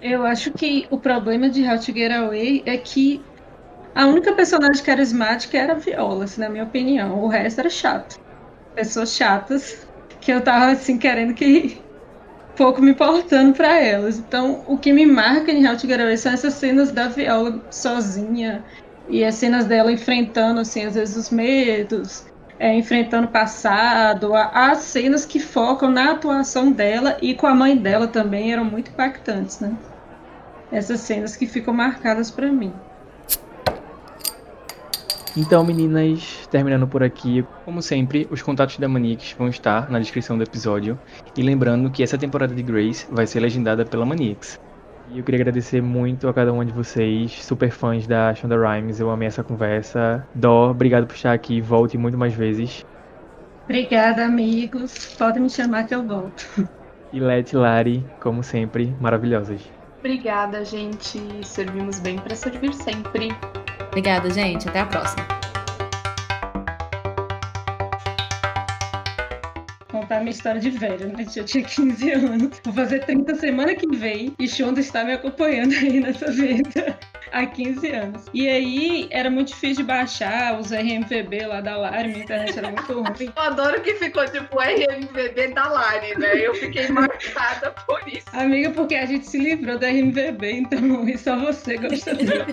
Eu 0.02 0.26
acho 0.26 0.52
que 0.52 0.88
o 0.90 1.00
problema 1.00 1.50
de 1.50 1.64
How 1.64 1.78
Away 2.26 2.64
é 2.66 2.76
que 2.78 3.24
a 3.94 4.08
única 4.08 4.34
personagem 4.34 4.84
carismática 4.84 5.58
era 5.58 5.74
a 5.74 5.78
Viola, 5.78 6.24
assim, 6.24 6.42
na 6.42 6.50
minha 6.50 6.64
opinião. 6.64 7.24
O 7.24 7.28
resto 7.28 7.60
era 7.60 7.70
chato. 7.70 8.20
Pessoas 8.74 9.16
chatas 9.16 9.88
que 10.22 10.32
eu 10.32 10.44
tava 10.44 10.72
assim 10.72 10.98
querendo 11.00 11.34
que 11.34 11.84
pouco 12.56 12.82
me 12.82 12.92
importando 12.92 13.54
para 13.54 13.80
elas. 13.80 14.20
Então, 14.20 14.64
o 14.68 14.78
que 14.78 14.94
me 14.94 15.06
marca 15.06 15.52
em 15.52 15.68
How 15.68 15.76
to 15.76 15.88
são 16.18 16.32
essas 16.32 16.54
cenas 16.56 16.92
da 16.92 17.08
Viola 17.08 17.66
sozinha 17.72 18.64
e 19.08 19.24
as 19.26 19.36
cenas 19.36 19.66
dela 19.66 19.92
enfrentando 19.92 20.62
assim 20.62 20.86
às 20.86 20.94
vezes 20.96 21.16
os 21.16 21.30
medos, 21.32 22.26
é, 22.60 22.74
enfrentando 22.76 23.28
o 23.28 23.32
passado, 23.32 24.36
as 24.36 24.80
cenas 24.84 25.26
que 25.26 25.40
focam 25.40 25.90
na 25.90 26.12
atuação 26.12 26.72
dela 26.72 27.18
e 27.22 27.34
com 27.36 27.48
a 27.48 27.56
mãe 27.56 27.76
dela 27.76 28.08
também 28.08 28.54
eram 28.54 28.64
muito 28.64 28.92
impactantes, 28.92 29.60
né? 29.60 29.76
Essas 30.72 31.02
cenas 31.02 31.36
que 31.36 31.48
ficam 31.48 31.74
marcadas 31.74 32.30
para 32.32 32.52
mim. 32.52 32.86
Então, 35.36 35.64
meninas, 35.64 36.46
terminando 36.52 36.86
por 36.86 37.02
aqui, 37.02 37.46
como 37.64 37.82
sempre, 37.82 38.28
os 38.30 38.42
contatos 38.42 38.78
da 38.78 38.88
Manix 38.88 39.34
vão 39.38 39.48
estar 39.48 39.90
na 39.90 39.98
descrição 39.98 40.38
do 40.38 40.44
episódio. 40.44 41.00
E 41.38 41.42
lembrando 41.42 41.90
que 41.90 42.04
essa 42.04 42.18
temporada 42.18 42.54
de 42.54 42.62
Grace 42.62 43.08
vai 43.10 43.26
ser 43.26 43.40
legendada 43.40 43.86
pela 43.86 44.06
Manix. 44.06 44.60
E 45.10 45.20
eu 45.20 45.24
queria 45.24 45.40
agradecer 45.40 45.82
muito 45.82 46.28
a 46.28 46.34
cada 46.34 46.52
uma 46.52 46.66
de 46.66 46.74
vocês, 46.74 47.32
super 47.44 47.72
fãs 47.72 48.06
da 48.08 48.36
Shonda 48.36 48.58
Rhimes. 48.58 49.00
Eu 49.00 49.10
amei 49.10 49.28
essa 49.28 49.44
conversa. 49.44 50.28
Dó, 50.36 50.72
obrigado 50.72 51.08
por 51.08 51.16
estar 51.16 51.32
aqui. 51.32 51.62
Volte 51.62 51.98
muito 51.98 52.18
mais 52.18 52.34
vezes. 52.34 52.86
Obrigada, 53.64 54.26
amigos. 54.26 55.16
Podem 55.18 55.44
me 55.44 55.50
chamar 55.50 55.86
que 55.86 55.96
eu 55.96 56.06
volto. 56.06 56.46
E 57.14 57.20
Let 57.20 57.54
Lari, 57.54 58.06
como 58.20 58.44
sempre, 58.44 58.94
maravilhosas. 59.00 59.62
Obrigada, 60.02 60.66
gente. 60.66 61.20
Servimos 61.46 62.00
bem 62.00 62.18
para 62.18 62.36
servir 62.36 62.74
sempre. 62.74 63.30
Obrigada, 63.90 64.32
gente. 64.32 64.68
Até 64.68 64.80
a 64.80 64.86
próxima. 64.88 65.28
contar 69.92 70.20
minha 70.22 70.32
história 70.32 70.60
de 70.60 70.72
velho, 70.72 71.16
né? 71.16 71.26
Eu 71.36 71.46
tinha 71.46 71.64
15 71.64 72.12
anos. 72.12 72.62
Vou 72.64 72.74
fazer 72.74 73.06
30 73.06 73.36
semana 73.36 73.76
que 73.76 73.88
vem 73.96 74.34
e 74.40 74.48
Shonda 74.48 74.80
está 74.80 75.04
me 75.04 75.14
acompanhando 75.14 75.74
aí 75.74 76.00
nessa 76.00 76.32
vida 76.32 76.98
há 77.32 77.46
15 77.46 77.92
anos. 77.92 78.26
E 78.34 78.48
aí 78.48 79.08
era 79.12 79.30
muito 79.30 79.50
difícil 79.50 79.78
de 79.78 79.84
baixar 79.84 80.60
os 80.60 80.72
RMVB 80.72 81.46
lá 81.48 81.62
da 81.62 81.78
Lari, 81.78 82.10
minha 82.10 82.24
internet 82.24 82.58
era 82.58 82.72
muito 82.72 82.94
ruim. 82.94 83.32
Eu 83.36 83.44
adoro 83.44 83.82
que 83.82 83.96
ficou 83.96 84.26
tipo 84.26 84.60
RMVB 84.60 85.54
da 85.54 85.68
Lari, 85.68 86.18
né? 86.18 86.36
Eu 86.36 86.54
fiquei 86.56 86.88
marcada 86.90 87.72
por 87.86 88.02
isso. 88.08 88.28
Amiga, 88.34 88.72
porque 88.72 88.96
a 88.96 89.06
gente 89.06 89.28
se 89.28 89.40
livrou 89.40 89.78
do 89.78 89.86
RMVB, 89.86 90.52
então 90.52 91.08
e 91.08 91.18
só 91.18 91.38
você 91.38 91.78
gosta 91.78 92.14
dele. 92.16 92.46